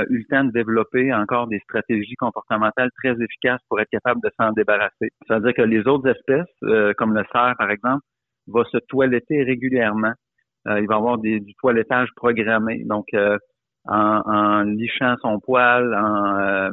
eu 0.07 0.19
le 0.19 0.23
temps 0.25 0.43
de 0.43 0.51
développer 0.51 1.11
encore 1.11 1.47
des 1.47 1.57
stratégies 1.61 2.13
comportementales 2.13 2.91
très 3.01 3.13
efficaces 3.19 3.61
pour 3.67 3.79
être 3.79 3.89
capable 3.89 4.21
de 4.21 4.29
s'en 4.39 4.51
débarrasser. 4.51 5.09
C'est-à-dire 5.25 5.55
que 5.55 5.63
les 5.63 5.87
autres 5.87 6.07
espèces, 6.07 6.93
comme 6.99 7.15
le 7.15 7.23
cerf 7.31 7.55
par 7.57 7.71
exemple, 7.71 8.03
va 8.45 8.63
se 8.65 8.77
toiletter 8.87 9.41
régulièrement. 9.41 10.13
il 10.67 10.85
va 10.85 10.97
avoir 10.97 11.17
des, 11.17 11.39
du 11.39 11.55
toilettage 11.55 12.09
programmé. 12.15 12.83
Donc, 12.85 13.07
en, 13.89 14.63
lichant 14.63 15.15
son 15.21 15.39
poil, 15.39 15.93
en, 15.93 16.39
euh, 16.39 16.71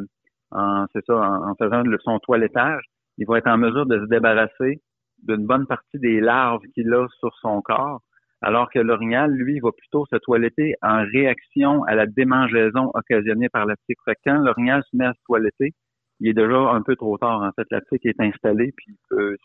en 0.51 0.87
c'est 0.93 1.05
ça, 1.07 1.15
en, 1.15 1.55
faisant 1.55 1.83
le, 1.83 1.99
son 2.03 2.19
toilettage, 2.19 2.83
il 3.19 3.27
va 3.27 3.39
être 3.39 3.49
en 3.49 3.59
mesure 3.59 3.87
de 3.87 3.99
se 4.01 4.07
débarrasser 4.07 4.81
d'une 5.23 5.47
bonne 5.47 5.67
partie 5.67 5.99
des 5.99 6.21
larves 6.21 6.63
qu'il 6.75 6.93
a 6.93 7.07
sur 7.19 7.35
son 7.41 7.63
corps, 7.63 8.01
alors 8.43 8.71
que 8.71 8.79
l'orignal, 8.79 9.33
lui, 9.33 9.61
va 9.61 9.71
plutôt 9.73 10.05
se 10.11 10.17
toiletter 10.17 10.75
en 10.83 11.05
réaction 11.05 11.83
à 11.85 11.95
la 11.95 12.07
démangeaison 12.07 12.91
occasionnée 12.93 13.49
par 13.49 13.65
la 13.65 13.77
tique. 13.87 13.99
Fait 14.05 14.17
quand 14.25 14.39
l'orignal 14.39 14.83
se 14.91 14.97
met 14.97 15.07
à 15.07 15.15
se 15.15 15.23
toiletter, 15.25 15.73
il 16.21 16.29
est 16.29 16.35
déjà 16.35 16.71
un 16.71 16.83
peu 16.83 16.97
trop 16.97 17.17
tard. 17.19 17.43
En 17.43 17.51
fait, 17.53 17.67
la 17.71 17.81
tique 17.81 18.05
est 18.05 18.21
installée, 18.21 18.73
puis 18.77 18.97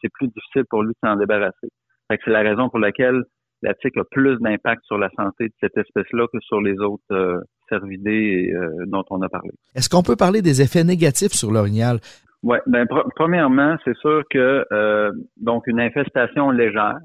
c'est 0.02 0.12
plus 0.14 0.28
difficile 0.28 0.66
pour 0.70 0.84
lui 0.84 0.94
de 0.94 1.08
s'en 1.08 1.16
débarrasser. 1.16 1.70
Fait 2.10 2.18
que 2.18 2.24
c'est 2.26 2.32
la 2.32 2.42
raison 2.42 2.70
pour 2.70 2.80
laquelle 2.80 3.24
la 3.62 3.74
tique 3.76 3.98
a 3.98 4.04
plus 4.04 4.38
d'impact 4.40 4.84
sur 4.86 4.98
la 4.98 5.10
santé 5.12 5.46
de 5.46 5.54
cette 5.60 5.78
espèce-là 5.78 6.28
que 6.34 6.40
sur 6.42 6.62
les 6.62 6.78
autres 6.80 7.04
euh, 7.12 7.40
cervidés 7.72 8.52
euh, 8.54 8.86
dont 8.88 9.04
on 9.10 9.22
a 9.22 9.30
parlé. 9.30 9.52
Est-ce 9.76 9.90
qu'on 9.90 10.04
peut 10.04 10.16
parler 10.16 10.42
des 10.42 10.62
effets 10.62 10.84
négatifs 10.84 11.34
sur 11.34 11.52
l'orignal? 11.52 12.00
Oui, 12.44 12.58
ben, 12.66 12.88
premièrement, 13.16 13.76
c'est 13.86 13.96
sûr 13.98 14.24
que 14.30 14.66
euh, 14.72 15.12
donc 15.38 15.68
une 15.68 15.80
infestation 15.80 16.50
légère, 16.50 16.98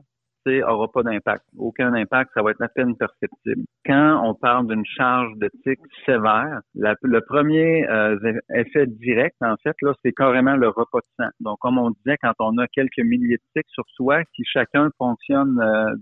aura 0.66 0.88
pas 0.88 1.02
d'impact. 1.02 1.44
Aucun 1.58 1.92
impact, 1.94 2.30
ça 2.35 2.42
va 2.42 2.50
être 2.50 2.62
à 2.62 2.68
peine 2.68 2.96
perceptible. 2.96 3.64
Quand 3.85 4.23
on 4.25 4.35
parle 4.35 4.68
d'une 4.68 4.85
charge 4.85 5.32
de 5.37 5.50
tic 5.64 5.78
sévère, 6.04 6.61
le 6.75 7.20
premier 7.20 7.87
euh, 7.88 8.16
effet 8.54 8.87
direct, 8.87 9.37
en 9.40 9.56
fait, 9.62 9.75
là, 9.82 9.92
c'est 10.04 10.12
carrément 10.12 10.56
le 10.56 10.68
repas 10.68 10.99
de 10.99 11.25
sang. 11.25 11.30
Donc, 11.40 11.58
comme 11.61 11.78
on 11.78 11.90
disait, 11.90 12.16
quand 12.23 12.32
on 12.38 12.58
a 12.58 12.66
quelques 12.68 12.99
milliers 12.99 13.37
de 13.37 13.61
tics 13.61 13.70
sur 13.70 13.85
soi, 13.94 14.23
si 14.35 14.44
chacun 14.44 14.90
fonctionne, 14.99 15.58
euh, 15.61 15.94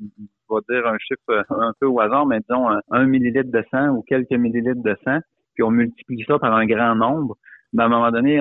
on 0.48 0.56
va 0.56 0.60
dire 0.68 0.86
un 0.86 0.98
chiffre 0.98 1.44
un 1.50 1.72
peu 1.80 1.86
au 1.86 2.00
hasard, 2.00 2.26
mais 2.26 2.40
disons 2.40 2.68
un 2.90 3.06
millilitre 3.06 3.50
de 3.50 3.64
sang 3.70 3.88
ou 3.90 4.02
quelques 4.02 4.32
millilitres 4.32 4.82
de 4.82 4.96
sang, 5.04 5.18
puis 5.54 5.62
on 5.62 5.70
multiplie 5.70 6.24
ça 6.26 6.38
par 6.38 6.54
un 6.54 6.66
grand 6.66 6.94
nombre, 6.94 7.36
mais 7.74 7.82
à 7.82 7.86
un 7.86 7.88
moment 7.88 8.12
donné, 8.12 8.38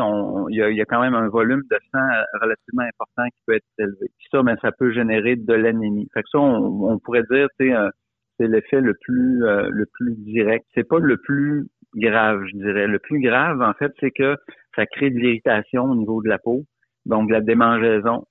il, 0.49 0.55
y 0.55 0.81
a, 0.81 0.85
quand 0.85 1.01
même 1.01 1.15
un 1.15 1.27
volume 1.27 1.63
de 1.69 1.77
sang 1.91 2.07
relativement 2.39 2.83
important 2.83 3.25
qui 3.25 3.41
peut 3.47 3.55
être 3.55 3.65
élevé. 3.79 4.11
ça, 4.31 4.43
ben, 4.43 4.55
ça 4.61 4.71
peut 4.71 4.93
générer 4.93 5.35
de 5.35 5.53
l'anémie. 5.53 6.07
Fait 6.13 6.21
que 6.21 6.29
ça, 6.31 6.37
on, 6.37 6.99
pourrait 6.99 7.23
dire, 7.31 7.47
euh, 7.61 7.89
c'est 8.37 8.47
l'effet 8.47 8.79
le 8.79 8.93
plus 9.01 9.43
euh, 9.43 9.69
le 9.71 9.87
plus 9.91 10.13
direct. 10.17 10.65
C'est 10.75 10.87
pas 10.87 10.99
le 10.99 11.17
plus 11.17 11.67
grave, 11.95 12.43
je 12.45 12.57
dirais. 12.57 12.85
Le 12.85 12.99
plus 12.99 13.19
grave, 13.21 13.61
en 13.63 13.73
fait, 13.73 13.91
c'est 13.99 14.11
que 14.11 14.37
ça 14.75 14.85
crée 14.85 15.09
de 15.09 15.17
l'irritation 15.17 15.85
au 15.85 15.95
niveau 15.95 16.21
de 16.21 16.29
la 16.29 16.37
peau, 16.37 16.61
donc 17.07 17.27
de 17.27 17.33
la 17.33 17.41
démangeaison. 17.41 18.25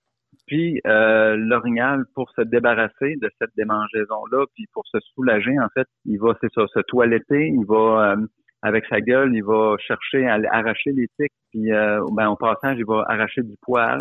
Puis 0.46 0.80
euh, 0.86 1.36
l'orignal, 1.36 2.04
pour 2.14 2.30
se 2.32 2.42
débarrasser 2.42 3.16
de 3.20 3.30
cette 3.40 3.50
démangeaison-là, 3.56 4.44
puis 4.54 4.66
pour 4.72 4.86
se 4.86 4.98
soulager, 5.14 5.58
en 5.58 5.68
fait, 5.74 5.86
il 6.04 6.18
va, 6.18 6.36
c'est 6.40 6.52
ça, 6.54 6.66
se 6.66 6.80
toiletter, 6.80 7.48
il 7.48 7.64
va 7.66 8.12
euh, 8.12 8.26
avec 8.62 8.84
sa 8.86 9.00
gueule, 9.00 9.34
il 9.34 9.44
va 9.44 9.76
chercher 9.78 10.26
à 10.26 10.38
arracher 10.50 10.92
les 10.92 11.08
tiques, 11.18 11.32
puis 11.50 11.72
euh, 11.72 12.00
ben, 12.12 12.28
au 12.28 12.36
passage, 12.36 12.76
il 12.78 12.86
va 12.86 13.04
arracher 13.08 13.42
du 13.42 13.56
poil, 13.62 14.00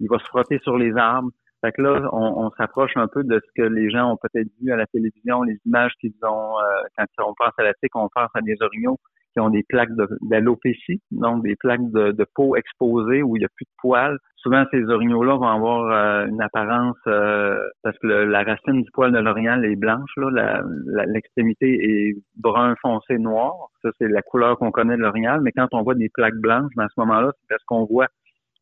il 0.00 0.08
va 0.08 0.18
se 0.18 0.24
frotter 0.24 0.58
sur 0.62 0.76
les 0.76 0.96
arbres. 0.96 1.30
Fait 1.62 1.72
que 1.72 1.82
là, 1.82 2.08
on, 2.12 2.50
s'approche 2.56 2.96
un 2.96 3.06
peu 3.06 3.22
de 3.22 3.38
ce 3.38 3.62
que 3.62 3.68
les 3.68 3.90
gens 3.90 4.12
ont 4.12 4.16
peut-être 4.16 4.48
vu 4.62 4.72
à 4.72 4.76
la 4.76 4.86
télévision, 4.86 5.42
les 5.42 5.58
images 5.66 5.92
qu'ils 6.00 6.14
ont, 6.22 6.58
euh, 6.58 6.82
quand 6.96 7.04
on 7.18 7.34
pense 7.34 7.52
à 7.58 7.62
la 7.62 7.74
tique, 7.74 7.94
on 7.94 8.08
pense 8.14 8.30
à 8.32 8.40
des 8.40 8.56
orignaux 8.60 8.96
qui 9.34 9.40
ont 9.40 9.50
des 9.50 9.62
plaques 9.68 9.90
d'alopécie, 10.22 11.02
donc 11.10 11.42
des 11.42 11.56
plaques 11.56 11.88
de, 11.90 12.26
peau 12.34 12.56
exposées 12.56 13.22
où 13.22 13.36
il 13.36 13.40
n'y 13.40 13.44
a 13.44 13.48
plus 13.54 13.64
de 13.64 13.74
poils. 13.78 14.18
Souvent, 14.42 14.64
ces 14.70 14.84
orignaux-là 14.84 15.36
vont 15.36 15.48
avoir 15.48 15.90
euh, 15.92 16.26
une 16.26 16.40
apparence, 16.40 16.96
euh, 17.06 17.58
parce 17.82 17.98
que 17.98 18.06
la 18.06 18.42
racine 18.42 18.82
du 18.82 18.90
poil 18.92 19.12
de 19.12 19.18
l'orignal 19.18 19.66
est 19.66 19.76
blanche, 19.76 20.10
là, 20.16 20.62
l'extrémité 21.06 21.68
est 21.68 22.14
brun 22.36 22.74
foncé 22.80 23.18
noir. 23.18 23.52
Ça, 23.82 23.90
c'est 23.98 24.08
la 24.08 24.22
couleur 24.22 24.56
qu'on 24.56 24.70
connaît 24.70 24.96
de 24.96 25.02
l'orignal. 25.02 25.42
Mais 25.42 25.52
quand 25.52 25.68
on 25.72 25.82
voit 25.82 25.94
des 25.94 26.08
plaques 26.08 26.38
blanches, 26.38 26.72
ben, 26.74 26.84
à 26.84 26.88
ce 26.88 27.00
moment-là, 27.00 27.32
c'est 27.38 27.48
parce 27.50 27.64
qu'on 27.64 27.84
voit 27.84 28.08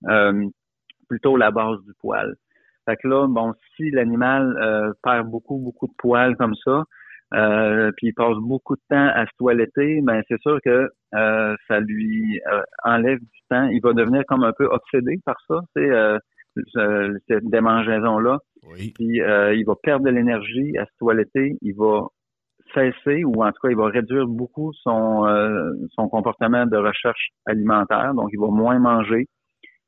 euh, 0.09 0.47
plutôt 1.09 1.37
la 1.37 1.53
base 1.53 1.79
du 1.87 1.93
poil. 2.01 2.35
Fait 2.85 2.97
que 2.97 3.07
là, 3.07 3.29
bon, 3.29 3.55
si 3.77 3.91
l'animal 3.91 4.95
perd 5.05 5.29
beaucoup, 5.29 5.59
beaucoup 5.59 5.87
de 5.87 5.95
poils 5.99 6.37
comme 6.37 6.55
ça, 6.65 6.85
euh, 7.35 7.91
puis 7.97 8.09
il 8.09 8.15
passe 8.15 8.37
beaucoup 8.39 8.75
de 8.77 8.83
temps 8.89 9.09
à 9.15 9.27
se 9.27 9.31
toiletter, 9.39 10.01
ben 10.03 10.23
c'est 10.29 10.41
sûr 10.41 10.59
que 10.65 10.91
euh, 11.15 11.57
ça 11.67 11.81
lui 11.81 12.41
euh, 12.51 12.63
enlève 12.85 13.19
du 13.19 13.41
temps. 13.51 13.67
Il 13.69 13.81
va 13.83 13.93
devenir 13.93 14.23
comme 14.27 14.45
un 14.45 14.53
peu 14.57 14.67
obsédé 14.67 15.19
par 15.25 15.37
ça, 15.47 15.61
c'est 15.77 15.91
cette 17.29 17.45
démangeaison-là. 17.45 18.39
Puis 18.73 18.95
il 18.99 19.65
va 19.67 19.75
perdre 19.83 20.07
de 20.07 20.11
l'énergie 20.11 20.77
à 20.79 20.87
se 20.87 20.91
toiletter, 20.99 21.57
il 21.61 21.75
va 21.77 22.07
cesser 22.75 23.25
ou 23.25 23.43
en 23.43 23.51
tout 23.51 23.61
cas 23.63 23.71
il 23.71 23.77
va 23.77 23.87
réduire 23.87 24.27
beaucoup 24.27 24.73
son 24.83 25.25
son 25.95 26.09
comportement 26.09 26.67
de 26.67 26.77
recherche 26.77 27.29
alimentaire, 27.47 28.15
donc 28.15 28.31
il 28.33 28.41
va 28.41 28.49
moins 28.49 28.79
manger. 28.79 29.27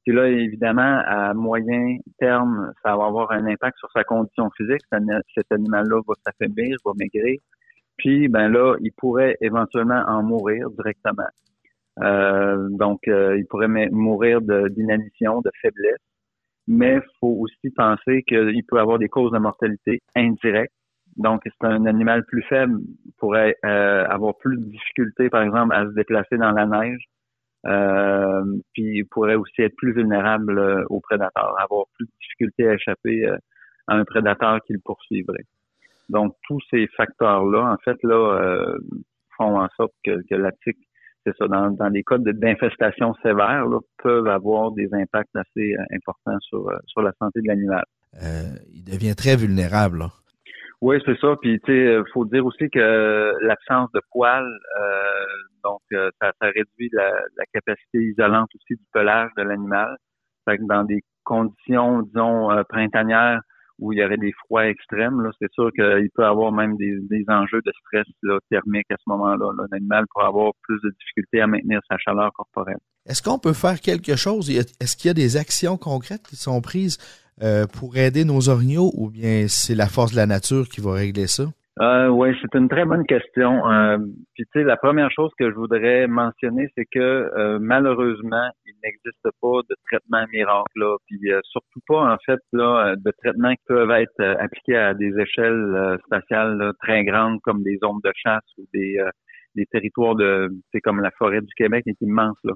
Puis 0.04 0.14
là, 0.14 0.28
évidemment, 0.28 1.02
à 1.04 1.34
moyen 1.34 1.98
terme, 2.18 2.72
ça 2.82 2.96
va 2.96 3.06
avoir 3.06 3.30
un 3.32 3.46
impact 3.46 3.78
sur 3.78 3.90
sa 3.92 4.02
condition 4.02 4.48
physique. 4.56 4.80
Cet 5.34 5.52
animal-là 5.52 6.00
va 6.06 6.14
s'affaiblir, 6.24 6.76
va 6.84 6.92
maigrir. 6.98 7.38
Puis, 7.98 8.28
ben 8.28 8.48
là, 8.48 8.76
il 8.80 8.92
pourrait 8.92 9.36
éventuellement 9.42 10.02
en 10.06 10.22
mourir 10.22 10.70
directement. 10.70 11.28
Euh, 12.02 12.68
donc, 12.70 13.00
euh, 13.08 13.36
il 13.38 13.46
pourrait 13.46 13.68
mourir 13.68 14.40
d'inanition, 14.40 15.42
de, 15.42 15.50
faiblesse. 15.60 15.98
Mais 16.66 16.94
il 16.94 17.18
faut 17.20 17.36
aussi 17.40 17.70
penser 17.74 18.22
qu'il 18.22 18.62
peut 18.66 18.78
avoir 18.78 18.98
des 18.98 19.08
causes 19.08 19.32
de 19.32 19.38
mortalité 19.38 20.00
indirectes. 20.16 20.72
Donc, 21.16 21.42
c'est 21.44 21.66
un 21.66 21.84
animal 21.84 22.24
plus 22.24 22.42
faible 22.44 22.80
pourrait 23.18 23.56
euh, 23.66 24.06
avoir 24.06 24.36
plus 24.38 24.56
de 24.56 24.64
difficultés, 24.64 25.28
par 25.28 25.42
exemple, 25.42 25.74
à 25.74 25.84
se 25.84 25.94
déplacer 25.94 26.38
dans 26.38 26.52
la 26.52 26.66
neige 26.66 27.04
euh, 27.66 28.42
puis 28.72 28.98
il 28.98 29.04
pourrait 29.10 29.34
aussi 29.34 29.62
être 29.62 29.76
plus 29.76 29.92
vulnérable 29.92 30.58
euh, 30.58 30.84
aux 30.88 31.00
prédateurs, 31.00 31.54
avoir 31.60 31.86
plus 31.94 32.06
de 32.06 32.12
difficultés 32.20 32.68
à 32.68 32.74
échapper 32.74 33.26
euh, 33.26 33.36
à 33.86 33.96
un 33.96 34.04
prédateur 34.04 34.60
qui 34.66 34.72
le 34.72 34.80
poursuivrait. 34.84 35.44
Donc 36.08 36.34
tous 36.46 36.60
ces 36.70 36.86
facteurs-là, 36.96 37.72
en 37.72 37.76
fait, 37.84 37.96
là, 38.02 38.66
font 39.36 39.60
en 39.60 39.68
sorte 39.76 39.92
que, 40.04 40.22
que 40.28 40.34
la 40.34 40.50
tique, 40.64 40.78
c'est 41.24 41.36
ça, 41.36 41.46
dans, 41.46 41.70
dans 41.70 41.90
des 41.90 42.02
cas 42.02 42.18
d'infestation 42.18 43.14
sévère, 43.22 43.66
là, 43.66 43.78
peuvent 44.02 44.26
avoir 44.26 44.72
des 44.72 44.88
impacts 44.92 45.34
assez 45.36 45.74
importants 45.94 46.38
sur, 46.40 46.68
sur 46.86 47.02
la 47.02 47.12
santé 47.20 47.40
de 47.42 47.46
l'animal. 47.46 47.84
il 48.72 48.84
devient 48.84 49.14
très 49.14 49.36
vulnérable. 49.36 49.98
Là. 49.98 50.08
Oui, 50.80 50.96
c'est 51.04 51.18
ça. 51.20 51.36
Puis, 51.40 51.60
tu 51.64 51.72
sais, 51.72 51.98
faut 52.12 52.24
dire 52.24 52.44
aussi 52.44 52.70
que 52.70 53.34
l'absence 53.42 53.90
de 53.92 54.00
poils, 54.10 54.46
euh, 54.80 55.24
donc, 55.62 55.80
euh, 55.92 56.10
ça, 56.20 56.32
réduit 56.40 56.88
la, 56.92 57.12
capacité 57.52 57.98
isolante 57.98 58.48
aussi 58.54 58.78
du 58.78 58.86
pelage 58.92 59.30
de 59.36 59.42
l'animal. 59.42 59.96
Fait 60.48 60.58
dans 60.66 60.84
des 60.84 61.02
conditions, 61.24 62.02
disons, 62.02 62.50
euh, 62.50 62.62
printanières 62.66 63.40
où 63.78 63.92
il 63.92 63.98
y 63.98 64.04
aurait 64.04 64.18
des 64.18 64.32
froids 64.44 64.66
extrêmes, 64.68 65.22
là, 65.22 65.30
c'est 65.40 65.50
sûr 65.52 65.70
qu'il 65.72 66.08
peut 66.14 66.24
avoir 66.24 66.52
même 66.52 66.76
des, 66.76 66.98
des 67.08 67.24
enjeux 67.28 67.60
de 67.64 67.72
stress 67.80 68.06
là, 68.22 68.38
thermique 68.50 68.90
à 68.90 68.96
ce 68.96 69.04
moment-là. 69.06 69.52
L'animal 69.72 70.04
pourrait 70.10 70.26
avoir 70.26 70.52
plus 70.62 70.78
de 70.84 70.90
difficultés 70.98 71.40
à 71.40 71.46
maintenir 71.46 71.80
sa 71.90 71.96
chaleur 71.96 72.30
corporelle. 72.34 72.78
Est-ce 73.06 73.22
qu'on 73.22 73.38
peut 73.38 73.54
faire 73.54 73.80
quelque 73.80 74.16
chose? 74.16 74.50
Est-ce 74.50 74.96
qu'il 74.96 75.08
y 75.08 75.10
a 75.10 75.14
des 75.14 75.38
actions 75.38 75.78
concrètes 75.78 76.26
qui 76.28 76.36
sont 76.36 76.60
prises 76.60 76.98
euh, 77.42 77.66
pour 77.66 77.96
aider 77.96 78.24
nos 78.24 78.48
orignaux 78.48 78.90
ou 78.94 79.10
bien 79.10 79.46
c'est 79.48 79.74
la 79.74 79.86
force 79.86 80.12
de 80.12 80.16
la 80.16 80.26
nature 80.26 80.68
qui 80.68 80.80
va 80.80 80.92
régler 80.92 81.26
ça? 81.26 81.44
Euh, 81.80 82.08
oui, 82.08 82.36
c'est 82.42 82.58
une 82.58 82.68
très 82.68 82.84
bonne 82.84 83.06
question. 83.06 83.66
Euh, 83.66 83.96
puis 84.34 84.44
tu 84.44 84.50
sais, 84.52 84.64
la 84.64 84.76
première 84.76 85.10
chose 85.10 85.30
que 85.38 85.50
je 85.50 85.54
voudrais 85.54 86.06
mentionner, 86.06 86.68
c'est 86.76 86.84
que 86.84 86.98
euh, 86.98 87.58
malheureusement, 87.58 88.50
il 88.66 88.74
n'existe 88.84 89.28
pas 89.40 89.60
de 89.66 89.74
traitement 89.86 90.26
miracle 90.30 90.70
là, 90.76 90.96
puis 91.06 91.18
surtout 91.44 91.80
pas 91.88 92.12
en 92.12 92.16
fait 92.26 92.40
là 92.52 92.96
de 92.96 93.10
traitements 93.22 93.52
qui 93.52 93.64
peuvent 93.66 93.90
être 93.92 94.22
appliqués 94.40 94.76
à 94.76 94.92
des 94.92 95.18
échelles 95.18 95.98
spatiales 96.04 96.72
très 96.82 97.04
grandes 97.04 97.40
comme 97.42 97.62
des 97.62 97.78
zones 97.82 98.00
de 98.04 98.12
chasse 98.14 98.44
ou 98.58 98.66
des 98.74 98.98
des 99.56 99.66
territoires 99.66 100.14
de, 100.14 100.48
c'est 100.72 100.80
comme 100.80 101.00
la 101.00 101.10
forêt 101.12 101.40
du 101.40 101.52
Québec 101.56 101.84
est 101.86 102.00
immense 102.00 102.36
là. 102.44 102.52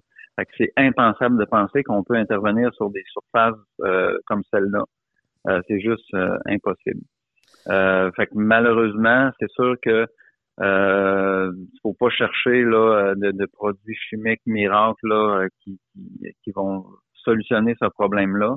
C'est 0.59 0.73
impensable 0.77 1.39
de 1.39 1.45
penser 1.45 1.83
qu'on 1.85 2.03
peut 2.03 2.17
intervenir 2.17 2.75
sur 2.75 2.91
des 2.91 3.05
surfaces 3.07 3.55
euh, 3.81 4.19
comme 4.27 4.43
celle-là. 4.53 4.83
Euh, 5.49 5.61
c'est 5.69 5.81
juste 5.81 6.13
euh, 6.15 6.39
impossible. 6.47 7.03
fait 7.67 8.27
que 8.27 8.35
malheureusement, 8.35 9.31
c'est 9.39 9.51
sûr 9.51 9.77
que 9.83 10.07
euh, 10.61 11.53
faut 11.83 11.95
pas 11.95 12.11
chercher 12.11 12.63
là 12.63 13.15
de, 13.17 13.47
produits 13.47 13.97
chimiques 14.09 14.43
miracles 14.47 15.09
là 15.09 15.47
qui, 15.61 15.81
qui, 16.45 16.53
vont 16.53 16.87
solutionner 17.25 17.75
ce 17.81 17.87
problème-là. 17.87 18.57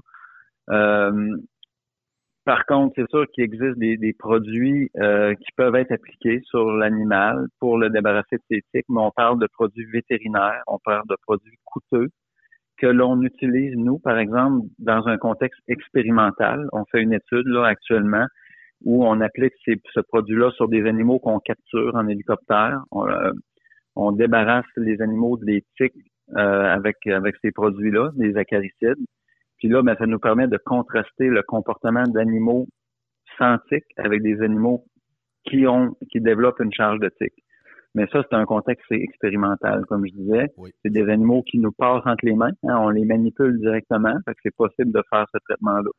Par 2.48 2.66
contre, 2.66 2.94
c'est 2.96 3.10
sûr 3.10 3.26
qu'il 3.34 3.44
existe 3.44 3.78
des, 3.78 4.14
produits 4.14 4.90
euh, 4.96 5.36
qui 5.36 5.52
peuvent 5.58 5.76
être 5.76 5.92
appliqués 5.92 6.40
sur 6.46 6.72
l'animal 6.72 7.48
pour 7.60 7.78
le 7.78 7.90
débarrasser 7.90 8.38
de 8.38 8.44
ses 8.50 8.62
tiques, 8.74 8.86
mais 8.88 9.02
on 9.02 9.12
parle 9.12 9.38
de 9.38 9.48
produits 9.48 9.86
vétérinaires, 9.92 10.64
on 10.66 10.80
parle 10.80 11.04
de 11.10 11.18
produits 11.24 11.58
coûteux 11.66 12.08
que 12.78 12.88
l'on 12.88 13.22
utilise, 13.22 13.76
nous, 13.76 14.00
par 14.00 14.18
exemple, 14.18 14.66
dans 14.80 15.08
un 15.08 15.18
contexte 15.18 15.60
expérimental. 15.68 16.70
On 16.72 16.86
fait 16.86 17.02
une 17.02 17.12
étude 17.12 17.48
là 17.48 17.66
actuellement 17.66 18.28
où 18.86 19.06
on 19.06 19.20
applique 19.20 19.56
ce 19.66 20.00
produit-là 20.00 20.50
sur 20.52 20.70
des 20.70 20.88
animaux 20.88 21.20
qu'on 21.20 21.40
capture 21.40 21.96
en 21.96 22.08
hélicoptère. 22.08 22.82
On, 22.92 23.10
euh, 23.10 24.12
débarrasse 24.14 24.72
les 24.78 25.02
animaux 25.02 25.36
des 25.36 25.66
tiques 25.76 25.92
euh, 26.38 26.74
avec, 26.74 26.96
avec 27.08 27.36
ces 27.42 27.52
produits-là, 27.52 28.12
des 28.16 28.38
acaricides. 28.38 29.04
Puis 29.58 29.70
là, 29.70 29.82
ben, 29.82 29.96
ça 29.98 30.06
nous 30.06 30.20
permet 30.20 30.48
de 30.48 30.58
contraster 30.58 31.28
le 31.28 31.43
comportement 31.43 32.04
d'animaux 32.04 32.67
sans 33.38 33.58
tic 33.70 33.84
avec 33.98 34.22
des 34.22 34.41
animaux 34.41 34.86
qui 35.46 35.67
ont 35.67 35.96
qui 36.12 36.22
développent 36.22 36.60
une 36.60 36.74
charge 36.74 37.00
de 37.00 37.10
tic. 37.20 37.34
Mais 37.96 38.06
ça, 38.12 38.22
c'est 38.30 38.36
un 38.36 38.46
contexte 38.46 38.91
expérimental, 38.91 39.84
comme 39.88 40.06
je 40.06 40.13
disais. 40.13 40.48
C'est 40.84 40.91
des 40.91 41.10
animaux 41.10 41.41
qui 41.41 41.58
nous 41.58 41.72
passent 41.72 42.06
entre 42.06 42.26
les 42.26 42.36
mains. 42.36 42.52
Hein, 42.63 42.78
on 42.80 42.89
les 42.89 43.06
manipule 43.06 43.60
directement, 43.60 44.13
fait 44.26 44.34
que 44.34 44.39
c'est 44.43 44.56
possible 44.56 44.91
de 44.91 45.02
faire 45.10 45.26
ce 45.34 45.39
traitement-là. 45.46 45.89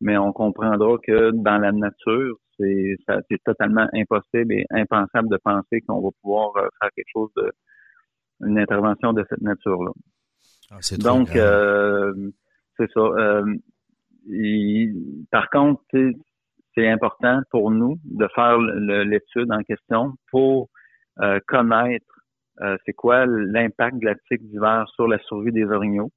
Mais 0.00 0.16
on 0.16 0.32
comprendra 0.32 0.96
que 1.06 1.32
dans 1.32 1.58
la 1.58 1.72
nature, 1.72 2.36
c'est 2.58 2.96
c'est 3.06 3.42
totalement 3.44 3.86
impossible 3.92 4.54
et 4.54 4.64
impensable 4.70 5.28
de 5.28 5.38
penser 5.42 5.80
qu'on 5.86 6.00
va 6.00 6.08
pouvoir 6.22 6.56
euh, 6.56 6.68
faire 6.80 6.90
quelque 6.96 7.10
chose 7.12 7.30
de 7.36 7.52
une 8.40 8.58
intervention 8.58 9.12
de 9.12 9.24
cette 9.28 9.42
nature-là. 9.42 9.90
Ah, 10.70 10.78
Donc, 10.98 11.36
euh, 11.36 12.12
c'est 12.76 12.90
ça. 12.92 13.00
Euh, 13.00 13.54
par 15.30 15.50
contre, 15.50 15.82
c'est 16.74 16.88
important 16.88 17.40
pour 17.50 17.70
nous 17.70 17.98
de 18.04 18.26
faire 18.34 18.58
l'étude 18.58 19.52
en 19.52 19.62
question 19.62 20.12
pour 20.30 20.68
euh, 21.20 21.38
connaître 21.46 22.06
euh, 22.60 22.76
c'est 22.86 22.92
quoi 22.92 23.26
l'impact 23.26 23.98
de 23.98 24.06
la 24.06 24.14
tique 24.28 24.42
d'hiver 24.48 24.86
sur 24.94 25.08
la 25.08 25.18
survie 25.18 25.52
des 25.52 25.64
orignaux. 25.64 26.10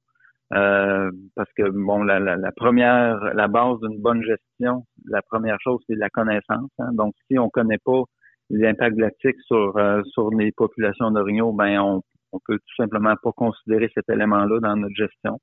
parce 0.50 1.52
que 1.56 1.68
bon, 1.68 2.02
la, 2.04 2.18
la, 2.20 2.52
première, 2.52 3.18
la 3.34 3.48
base 3.48 3.78
d'une 3.80 4.00
bonne 4.00 4.22
gestion, 4.22 4.84
la 5.06 5.20
première 5.22 5.58
chose, 5.60 5.80
c'est 5.88 5.96
la 5.96 6.10
connaissance. 6.10 6.70
Hein. 6.78 6.90
Donc, 6.92 7.14
si 7.26 7.38
on 7.38 7.50
connaît 7.50 7.78
pas 7.84 8.02
l'impact 8.50 8.96
de 8.96 9.02
la 9.02 9.10
tique 9.10 9.40
sur 9.46 9.74
sur 10.06 10.30
les 10.30 10.52
populations 10.52 11.10
d'orignaux, 11.10 11.52
ben 11.52 11.78
on 11.80 12.02
on 12.32 12.38
peut 12.44 12.58
tout 12.58 12.74
simplement 12.76 13.14
pas 13.22 13.32
considérer 13.32 13.90
cet 13.94 14.08
élément-là 14.08 14.60
dans 14.60 14.76
notre 14.76 14.94
gestion 14.94 15.38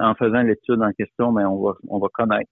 en 0.00 0.14
faisant 0.14 0.42
l'étude 0.42 0.82
en 0.82 0.92
question, 0.92 1.32
ben, 1.32 1.46
on 1.46 1.62
va 1.62 1.74
on 1.88 1.98
va 1.98 2.08
connaître 2.12 2.50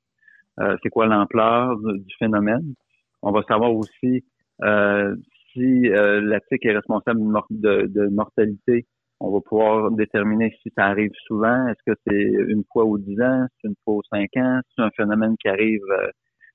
euh, 0.60 0.76
c'est 0.82 0.88
quoi 0.88 1.06
l'ampleur 1.06 1.76
du, 1.78 2.14
phénomène. 2.18 2.74
On 3.22 3.30
va 3.32 3.42
savoir 3.48 3.74
aussi 3.74 4.24
euh, 4.62 5.14
si 5.52 5.88
euh, 5.90 6.38
est 6.50 6.72
responsable 6.72 7.20
de, 7.50 8.08
mortalité. 8.08 8.86
On 9.20 9.30
va 9.32 9.40
pouvoir 9.40 9.90
déterminer 9.92 10.54
si 10.62 10.70
ça 10.76 10.86
arrive 10.86 11.12
souvent. 11.26 11.68
Est-ce 11.68 11.92
que 11.92 11.98
c'est 12.06 12.22
une 12.52 12.64
fois 12.72 12.84
ou 12.84 12.98
dix 12.98 13.20
ans, 13.20 13.46
c'est 13.60 13.68
une 13.68 13.74
fois 13.84 13.94
ou 13.94 14.02
cinq 14.10 14.28
ans, 14.36 14.60
c'est 14.74 14.82
un 14.82 14.90
phénomène 14.90 15.36
qui 15.38 15.48
arrive 15.48 15.80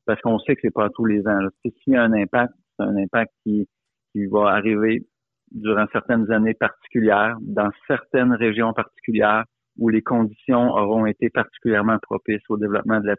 parce 0.05 0.21
qu'on 0.21 0.39
sait 0.39 0.55
que 0.55 0.61
c'est 0.63 0.73
pas 0.73 0.89
tous 0.89 1.05
les 1.05 1.27
ans. 1.27 1.39
S'il 1.63 1.93
y 1.93 1.95
a 1.95 2.03
un 2.03 2.13
impact, 2.13 2.53
c'est 2.77 2.85
un 2.85 2.95
impact 2.97 3.31
qui, 3.43 3.67
qui 4.11 4.25
va 4.27 4.49
arriver 4.49 5.05
durant 5.51 5.85
certaines 5.91 6.31
années 6.31 6.53
particulières, 6.53 7.37
dans 7.41 7.69
certaines 7.87 8.33
régions 8.33 8.73
particulières, 8.73 9.43
où 9.77 9.89
les 9.89 10.01
conditions 10.01 10.73
auront 10.73 11.05
été 11.05 11.29
particulièrement 11.29 11.97
propices 12.01 12.43
au 12.49 12.57
développement 12.57 12.99
de 12.99 13.07
la. 13.07 13.15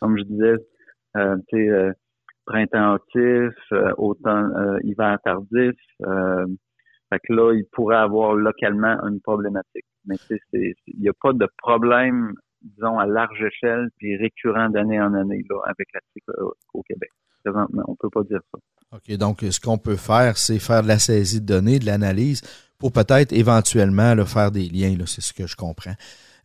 Comme 0.00 0.18
je 0.18 0.24
disais, 0.24 0.56
euh, 1.16 1.36
euh 1.54 1.92
printemps 2.44 2.94
hâtif, 2.94 3.54
euh, 3.72 3.92
euh, 4.26 4.78
hiver 4.82 5.18
tardif. 5.24 5.76
Euh, 6.06 6.46
fait 7.10 7.20
que 7.28 7.32
là, 7.32 7.52
il 7.52 7.64
pourrait 7.72 7.96
avoir 7.96 8.34
localement 8.34 8.96
une 9.06 9.20
problématique. 9.20 9.84
Mais 10.06 10.16
il 10.52 10.74
n'y 10.98 11.08
a 11.08 11.12
pas 11.20 11.32
de 11.32 11.46
problème, 11.58 12.32
disons, 12.62 12.98
à 12.98 13.06
large 13.06 13.42
échelle 13.42 13.90
puis 13.98 14.16
récurrent 14.16 14.70
d'année 14.70 15.00
en 15.00 15.14
année 15.14 15.44
là, 15.48 15.60
avec 15.66 15.88
la 15.94 16.00
tique 16.12 16.24
au 16.72 16.82
Québec. 16.82 17.10
Présentement, 17.44 17.82
on 17.86 17.96
peut 17.96 18.10
pas 18.10 18.22
dire 18.22 18.40
ça. 18.52 18.58
OK, 18.96 19.16
donc 19.16 19.40
ce 19.40 19.60
qu'on 19.60 19.78
peut 19.78 19.96
faire, 19.96 20.36
c'est 20.36 20.58
faire 20.58 20.82
de 20.82 20.88
la 20.88 20.98
saisie 20.98 21.40
de 21.40 21.46
données, 21.46 21.78
de 21.78 21.86
l'analyse, 21.86 22.42
pour 22.82 22.90
peut-être 22.90 23.32
éventuellement 23.32 24.12
le 24.12 24.24
faire 24.24 24.50
des 24.50 24.68
liens. 24.68 24.96
C'est 25.06 25.20
ce 25.20 25.32
que 25.32 25.46
je 25.46 25.54
comprends. 25.54 25.94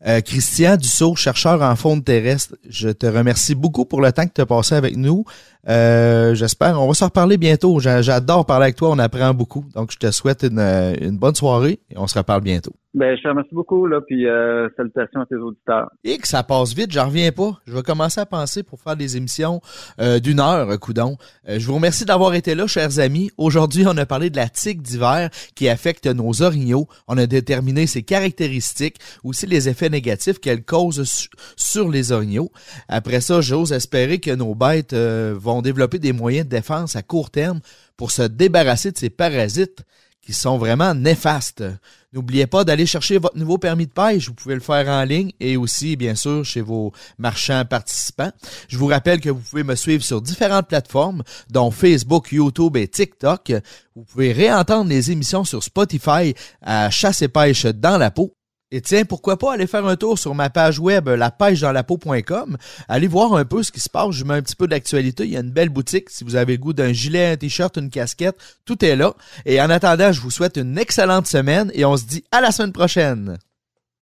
Euh, 0.05 0.21
Christian 0.21 0.77
Dussault, 0.77 1.15
chercheur 1.15 1.63
en 1.63 1.75
faune 1.75 2.03
terrestre, 2.03 2.53
je 2.69 2.89
te 2.89 3.07
remercie 3.07 3.55
beaucoup 3.55 3.85
pour 3.85 4.01
le 4.01 4.11
temps 4.11 4.27
que 4.27 4.33
tu 4.35 4.41
as 4.41 4.45
passé 4.45 4.75
avec 4.75 4.95
nous. 4.95 5.25
Euh, 5.67 6.33
j'espère, 6.33 6.81
on 6.81 6.87
va 6.87 6.93
se 6.93 7.03
reparler 7.03 7.37
bientôt. 7.37 7.79
J'adore 7.79 8.45
parler 8.45 8.65
avec 8.65 8.75
toi, 8.75 8.89
on 8.91 8.99
apprend 8.99 9.33
beaucoup. 9.33 9.65
Donc, 9.75 9.91
je 9.91 9.97
te 9.97 10.11
souhaite 10.11 10.43
une, 10.43 10.59
une 10.59 11.17
bonne 11.17 11.35
soirée 11.35 11.79
et 11.89 11.97
on 11.97 12.07
se 12.07 12.17
reparle 12.17 12.41
bientôt. 12.41 12.73
Ben, 12.97 13.15
je 13.15 13.21
te 13.21 13.27
remercie 13.27 13.53
beaucoup, 13.53 13.85
là, 13.85 14.01
puis 14.01 14.25
euh, 14.25 14.69
salutations 14.75 15.21
à 15.21 15.27
tes 15.27 15.35
auditeurs. 15.35 15.91
Et 16.03 16.17
que 16.17 16.27
ça 16.27 16.41
passe 16.41 16.73
vite, 16.73 16.91
j'en 16.91 17.05
reviens 17.05 17.31
pas. 17.31 17.51
Je 17.67 17.73
vais 17.73 17.83
commencer 17.83 18.19
à 18.19 18.25
penser 18.25 18.63
pour 18.63 18.81
faire 18.81 18.95
des 18.95 19.17
émissions 19.17 19.61
euh, 20.01 20.19
d'une 20.19 20.39
heure, 20.39 20.79
coudon. 20.79 21.15
Euh, 21.47 21.59
je 21.59 21.67
vous 21.67 21.75
remercie 21.75 22.05
d'avoir 22.05 22.33
été 22.33 22.55
là, 22.55 22.65
chers 22.65 22.97
amis. 22.97 23.29
Aujourd'hui, 23.37 23.85
on 23.85 23.95
a 23.97 24.07
parlé 24.07 24.31
de 24.31 24.35
la 24.35 24.49
tique 24.49 24.81
d'hiver 24.81 25.29
qui 25.53 25.69
affecte 25.69 26.07
nos 26.07 26.41
orignaux. 26.41 26.87
On 27.07 27.19
a 27.19 27.27
déterminé 27.27 27.85
ses 27.85 28.01
caractéristiques, 28.01 28.97
aussi 29.23 29.45
les 29.45 29.69
effets 29.69 29.89
négatifs 29.89 30.39
qu'elle 30.39 30.63
cause 30.63 31.29
sur 31.55 31.89
les 31.89 32.11
orignaux. 32.11 32.49
Après 32.87 33.21
ça, 33.21 33.41
j'ose 33.41 33.73
espérer 33.73 34.17
que 34.17 34.31
nos 34.31 34.55
bêtes 34.55 34.95
vont 34.95 35.56
développer 35.61 35.99
des 35.99 36.13
moyens 36.13 36.45
de 36.45 36.51
défense 36.51 36.95
à 36.95 37.03
court 37.03 37.31
terme 37.31 37.59
pour 37.95 38.11
se 38.11 38.23
débarrasser 38.23 38.91
de 38.91 38.97
ces 38.97 39.09
parasites 39.09 39.83
qui 40.27 40.33
sont 40.33 40.57
vraiment 40.57 40.93
néfastes. 40.93 41.63
N'oubliez 42.11 42.47
pas 42.47 42.65
d'aller 42.65 42.85
chercher 42.85 43.17
votre 43.17 43.37
nouveau 43.37 43.57
permis 43.57 43.87
de 43.87 43.91
pêche. 43.91 44.27
Vous 44.27 44.33
pouvez 44.33 44.55
le 44.55 44.61
faire 44.61 44.87
en 44.89 45.03
ligne 45.05 45.31
et 45.39 45.55
aussi, 45.55 45.95
bien 45.95 46.15
sûr, 46.15 46.43
chez 46.43 46.59
vos 46.59 46.91
marchands 47.17 47.63
participants. 47.63 48.31
Je 48.67 48.77
vous 48.77 48.87
rappelle 48.87 49.21
que 49.21 49.29
vous 49.29 49.39
pouvez 49.39 49.63
me 49.63 49.75
suivre 49.75 50.03
sur 50.03 50.21
différentes 50.21 50.67
plateformes, 50.67 51.23
dont 51.49 51.71
Facebook, 51.71 52.33
YouTube 52.33 52.75
et 52.75 52.89
TikTok. 52.89 53.53
Vous 53.95 54.03
pouvez 54.03 54.33
réentendre 54.33 54.89
les 54.89 55.11
émissions 55.11 55.45
sur 55.45 55.63
Spotify 55.63 56.33
à 56.61 56.89
Chasse 56.89 57.21
et 57.21 57.29
pêche 57.29 57.65
dans 57.65 57.97
la 57.97 58.11
peau. 58.11 58.36
Et 58.69 58.81
tiens, 58.81 59.05
pourquoi 59.05 59.37
pas 59.37 59.53
aller 59.53 59.65
faire 59.65 59.85
un 59.85 59.95
tour 59.95 60.19
sur 60.19 60.35
ma 60.35 60.49
page 60.49 60.77
web 60.77 61.07
lapêche-dans-la-peau.com. 61.07 62.57
Allez 62.89 63.07
voir 63.07 63.33
un 63.33 63.45
peu 63.45 63.63
ce 63.63 63.71
qui 63.71 63.79
se 63.79 63.89
passe. 63.89 64.11
Je 64.11 64.25
mets 64.25 64.33
un 64.33 64.41
petit 64.41 64.57
peu 64.57 64.67
d'actualité. 64.67 65.23
Il 65.23 65.31
y 65.31 65.37
a 65.37 65.39
une 65.39 65.51
belle 65.51 65.69
boutique. 65.69 66.09
Si 66.09 66.25
vous 66.25 66.35
avez 66.35 66.57
goût 66.57 66.73
d'un 66.73 66.91
gilet, 66.91 67.31
un 67.31 67.37
t-shirt, 67.37 67.77
une 67.77 67.89
casquette, 67.89 68.35
tout 68.65 68.83
est 68.83 68.97
là. 68.97 69.13
Et 69.45 69.61
en 69.61 69.69
attendant, 69.69 70.11
je 70.11 70.19
vous 70.19 70.31
souhaite 70.31 70.57
une 70.57 70.77
excellente 70.77 71.27
semaine 71.27 71.71
et 71.73 71.85
on 71.85 71.95
se 71.95 72.03
dit 72.05 72.25
à 72.31 72.41
la 72.41 72.51
semaine 72.51 72.73
prochaine. 72.73 73.37